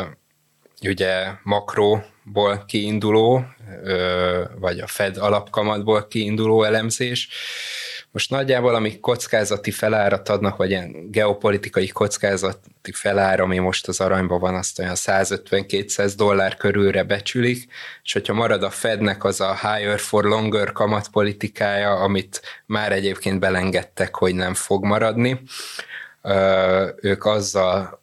ugye 0.82 1.26
makróból 1.42 2.64
kiinduló, 2.66 3.44
ö, 3.82 4.44
vagy 4.58 4.80
a 4.80 4.86
Fed 4.86 5.16
alapkamatból 5.16 6.06
kiinduló 6.06 6.62
elemzés, 6.62 7.28
most 8.14 8.30
nagyjából, 8.30 8.74
amik 8.74 9.00
kockázati 9.00 9.70
felárat 9.70 10.28
adnak, 10.28 10.56
vagy 10.56 10.70
ilyen 10.70 11.10
geopolitikai 11.10 11.88
kockázati 11.88 12.92
felár, 12.92 13.40
ami 13.40 13.58
most 13.58 13.88
az 13.88 14.00
aranyban 14.00 14.40
van, 14.40 14.54
azt 14.54 14.78
olyan 14.78 14.94
150-200 14.96 16.12
dollár 16.16 16.56
körülre 16.56 17.02
becsülik, 17.02 17.66
és 18.02 18.12
hogyha 18.12 18.34
marad 18.34 18.62
a 18.62 18.70
Fednek 18.70 19.24
az 19.24 19.40
a 19.40 19.58
higher 19.62 19.98
for 19.98 20.24
longer 20.24 20.72
kamatpolitikája, 20.72 21.90
amit 21.90 22.42
már 22.66 22.92
egyébként 22.92 23.40
belengedtek, 23.40 24.14
hogy 24.14 24.34
nem 24.34 24.54
fog 24.54 24.84
maradni, 24.84 25.40
ők 27.00 27.24
azzal 27.24 28.02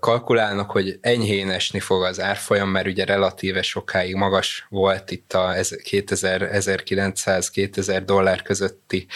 kalkulálnak, 0.00 0.70
hogy 0.70 0.98
enyhén 1.00 1.50
esni 1.50 1.80
fog 1.80 2.02
az 2.02 2.20
árfolyam, 2.20 2.68
mert 2.68 2.86
ugye 2.86 3.04
relatíve 3.04 3.62
sokáig 3.62 4.14
magas 4.14 4.66
volt 4.68 5.10
itt 5.10 5.32
a 5.32 5.52
1900-2000 5.52 8.02
dollár 8.04 8.42
közötti 8.42 9.06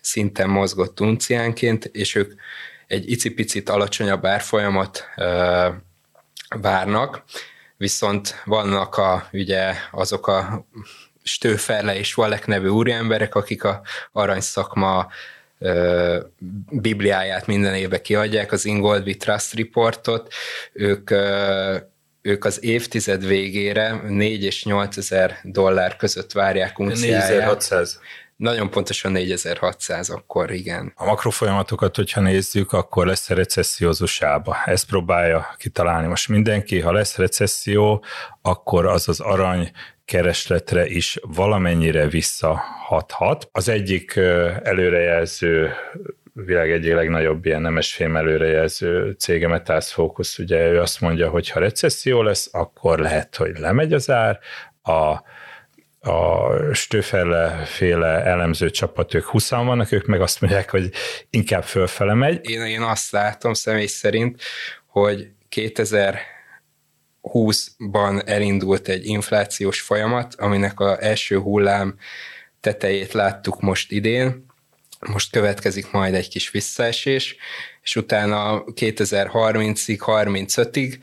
szinten 0.00 0.48
mozgott 0.48 1.00
unciánként, 1.00 1.84
és 1.84 2.14
ők 2.14 2.32
egy 2.86 3.10
icipicit 3.10 3.68
alacsonyabb 3.68 4.24
árfolyamot 4.24 5.04
várnak, 6.60 7.22
viszont 7.76 8.42
vannak 8.44 8.96
a, 8.96 9.28
ugye 9.32 9.74
azok 9.90 10.26
a 10.26 10.66
Stőferle 11.22 11.96
és 11.96 12.14
Valek 12.14 12.46
nevű 12.46 12.68
úriemberek, 12.68 13.34
akik 13.34 13.64
a 13.64 13.82
aranyszakma 14.12 15.08
bibliáját 16.70 17.46
minden 17.46 17.74
évben 17.74 18.02
kiadják, 18.02 18.52
az 18.52 18.64
Ingoldsby 18.64 19.16
Trust 19.16 19.54
Reportot, 19.54 20.32
ők 20.72 21.10
ők 22.22 22.44
az 22.44 22.64
évtized 22.64 23.26
végére 23.26 24.00
4 24.08 24.44
és 24.44 24.64
8 24.64 24.96
ezer 24.96 25.38
dollár 25.42 25.96
között 25.96 26.32
várják 26.32 26.78
unciáját. 26.78 27.28
4600. 27.28 28.00
Nagyon 28.36 28.70
pontosan 28.70 29.12
4600 29.12 30.08
akkor, 30.08 30.50
igen. 30.50 30.92
A 30.96 31.04
makrofolyamatokat, 31.04 31.96
hogyha 31.96 32.20
nézzük, 32.20 32.72
akkor 32.72 33.06
lesz 33.06 33.30
a 33.30 33.34
recessziózus 33.34 34.22
ába. 34.22 34.56
Ezt 34.64 34.86
próbálja 34.86 35.54
kitalálni 35.58 36.06
most 36.06 36.28
mindenki. 36.28 36.80
Ha 36.80 36.92
lesz 36.92 37.16
recesszió, 37.16 38.04
akkor 38.42 38.86
az 38.86 39.08
az 39.08 39.20
arany 39.20 39.70
keresletre 40.10 40.86
is 40.86 41.18
valamennyire 41.22 42.08
visszahathat. 42.08 43.48
Az 43.52 43.68
egyik 43.68 44.16
előrejelző 44.62 45.72
világ 46.32 46.70
egyik 46.70 46.92
legnagyobb 46.92 47.46
ilyen 47.46 47.60
nemesfém 47.60 48.16
előrejelző 48.16 49.10
cége 49.18 49.48
Metals 49.48 49.92
Focus, 49.92 50.38
ugye 50.38 50.68
ő 50.68 50.80
azt 50.80 51.00
mondja, 51.00 51.28
hogy 51.28 51.50
ha 51.50 51.60
recesszió 51.60 52.22
lesz, 52.22 52.48
akkor 52.52 52.98
lehet, 52.98 53.36
hogy 53.36 53.58
lemegy 53.58 53.92
az 53.92 54.10
ár, 54.10 54.38
a 54.82 55.22
a 56.02 56.52
Stöferle 56.72 57.64
féle 57.64 58.24
elemző 58.24 58.70
csapat, 58.70 59.14
ők 59.14 59.24
20 59.24 59.50
vannak, 59.50 59.92
ők 59.92 60.06
meg 60.06 60.20
azt 60.20 60.40
mondják, 60.40 60.70
hogy 60.70 60.90
inkább 61.30 61.62
fölfele 61.62 62.14
megy. 62.14 62.50
Én, 62.50 62.60
én 62.60 62.82
azt 62.82 63.12
látom 63.12 63.52
személy 63.52 63.86
szerint, 63.86 64.42
hogy 64.86 65.28
2000 65.48 66.20
2020-ban 67.22 68.28
elindult 68.28 68.88
egy 68.88 69.06
inflációs 69.06 69.80
folyamat, 69.80 70.34
aminek 70.34 70.80
az 70.80 71.00
első 71.00 71.38
hullám 71.38 71.94
tetejét 72.60 73.12
láttuk 73.12 73.60
most 73.60 73.90
idén, 73.90 74.44
most 75.06 75.30
következik 75.30 75.90
majd 75.90 76.14
egy 76.14 76.28
kis 76.28 76.50
visszaesés, 76.50 77.36
és 77.82 77.96
utána 77.96 78.64
2030-ig, 78.64 79.98
35-ig 80.06 80.94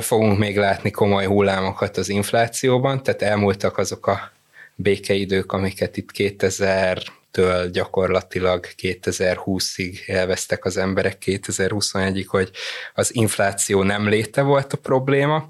fogunk 0.00 0.38
még 0.38 0.56
látni 0.56 0.90
komoly 0.90 1.26
hullámokat 1.26 1.96
az 1.96 2.08
inflációban, 2.08 3.02
tehát 3.02 3.22
elmúltak 3.22 3.78
azok 3.78 4.06
a 4.06 4.32
békeidők, 4.74 5.52
amiket 5.52 5.96
itt 5.96 6.10
2000 6.10 7.02
től 7.32 7.70
gyakorlatilag 7.70 8.66
2020-ig 8.82 10.08
elvesztek 10.08 10.64
az 10.64 10.76
emberek 10.76 11.22
2021-ig, 11.26 12.24
hogy 12.26 12.50
az 12.94 13.14
infláció 13.14 13.82
nem 13.82 14.08
léte 14.08 14.42
volt 14.42 14.72
a 14.72 14.76
probléma, 14.76 15.48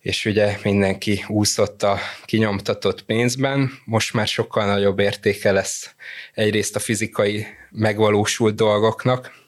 és 0.00 0.24
ugye 0.24 0.58
mindenki 0.62 1.24
úszott 1.28 1.82
a 1.82 1.98
kinyomtatott 2.24 3.02
pénzben, 3.02 3.70
most 3.84 4.14
már 4.14 4.26
sokkal 4.26 4.66
nagyobb 4.66 4.98
értéke 4.98 5.52
lesz 5.52 5.94
egyrészt 6.34 6.76
a 6.76 6.78
fizikai 6.78 7.46
megvalósult 7.70 8.54
dolgoknak, 8.54 9.38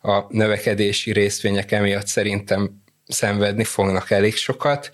a 0.00 0.24
növekedési 0.28 1.12
részvények 1.12 1.72
emiatt 1.72 2.06
szerintem 2.06 2.82
szenvedni 3.06 3.64
fognak 3.64 4.10
elég 4.10 4.36
sokat 4.36 4.90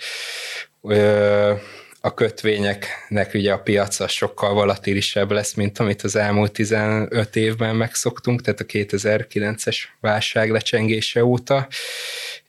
a 2.01 2.15
kötvényeknek 2.15 3.35
ugye 3.35 3.53
a 3.53 3.59
piaca 3.59 4.09
sokkal 4.09 4.53
volatilisebb 4.53 5.31
lesz, 5.31 5.55
mint 5.55 5.79
amit 5.79 6.03
az 6.03 6.17
elmúlt 6.17 6.53
15 6.53 7.37
évben 7.37 7.77
megszoktunk, 7.77 8.41
tehát 8.41 8.61
a 8.61 8.65
2009-es 8.65 9.77
válság 10.01 10.51
lecsengése 10.51 11.25
óta, 11.25 11.69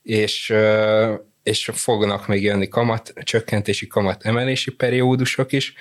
és 0.03 0.53
és 1.43 1.69
fognak 1.73 2.27
még 2.27 2.43
jönni 2.43 2.67
kamat, 2.67 3.13
csökkentési 3.23 3.87
kamat 3.87 4.25
emelési 4.25 4.71
periódusok 4.71 5.51
is, 5.51 5.73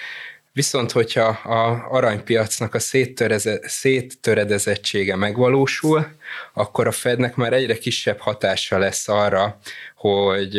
Viszont, 0.53 0.93
hogyha 0.93 1.23
a 1.29 1.87
aranypiacnak 1.91 2.75
a 2.75 2.79
széttöredezettsége 3.63 5.17
megvalósul, 5.17 6.07
akkor 6.55 6.87
a 6.87 6.93
Fednek 6.93 7.37
már 7.37 7.53
egyre 7.53 7.79
kisebb 7.79 8.19
hatása 8.19 8.79
lesz 8.79 9.09
arra, 9.09 9.59
hogy 9.97 10.51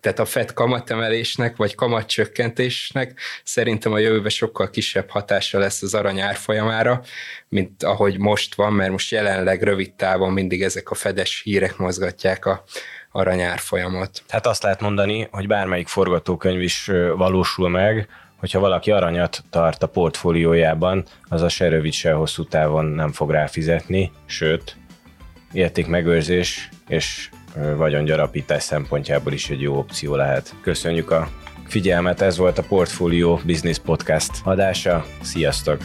tehát 0.00 0.18
a 0.18 0.24
Fed 0.24 0.52
kamatemelésnek 0.52 1.56
vagy 1.56 1.74
kamatcsökkentésnek 1.74 3.20
szerintem 3.44 3.92
a 3.92 3.98
jövőben 3.98 4.30
sokkal 4.30 4.70
kisebb 4.70 5.08
hatása 5.10 5.58
lesz 5.58 5.82
az 5.82 5.94
arany 5.94 6.20
árfolyamára, 6.20 7.02
mint 7.48 7.82
ahogy 7.82 8.18
most 8.18 8.54
van, 8.54 8.72
mert 8.72 8.90
most 8.90 9.10
jelenleg 9.10 9.62
rövid 9.62 9.92
távon 9.92 10.32
mindig 10.32 10.62
ezek 10.62 10.90
a 10.90 10.94
fedes 10.94 11.40
hírek 11.44 11.76
mozgatják 11.76 12.46
a 12.46 12.64
aranyárfolyamat. 13.12 14.22
Tehát 14.26 14.46
azt 14.46 14.62
lehet 14.62 14.80
mondani, 14.80 15.28
hogy 15.30 15.46
bármelyik 15.46 15.88
forgatókönyv 15.88 16.60
is 16.60 16.90
valósul 17.16 17.68
meg, 17.68 18.08
hogyha 18.44 18.60
valaki 18.60 18.90
aranyat 18.90 19.44
tart 19.50 19.82
a 19.82 19.88
portfóliójában, 19.88 21.04
az 21.28 21.42
a 21.42 21.48
se 21.48 21.68
rövid, 21.68 21.92
se 21.92 22.12
hosszú 22.12 22.44
távon 22.44 22.84
nem 22.84 23.12
fog 23.12 23.30
ráfizetni, 23.30 24.12
sőt, 24.26 24.76
értékmegőrzés 25.52 26.68
és 26.88 27.28
vagyongyarapítás 27.76 28.62
szempontjából 28.62 29.32
is 29.32 29.50
egy 29.50 29.60
jó 29.60 29.76
opció 29.76 30.14
lehet. 30.14 30.54
Köszönjük 30.62 31.10
a 31.10 31.28
figyelmet, 31.66 32.20
ez 32.20 32.36
volt 32.36 32.58
a 32.58 32.64
Portfolio 32.68 33.38
Business 33.44 33.78
Podcast 33.78 34.30
adása. 34.44 35.04
Sziasztok! 35.22 35.78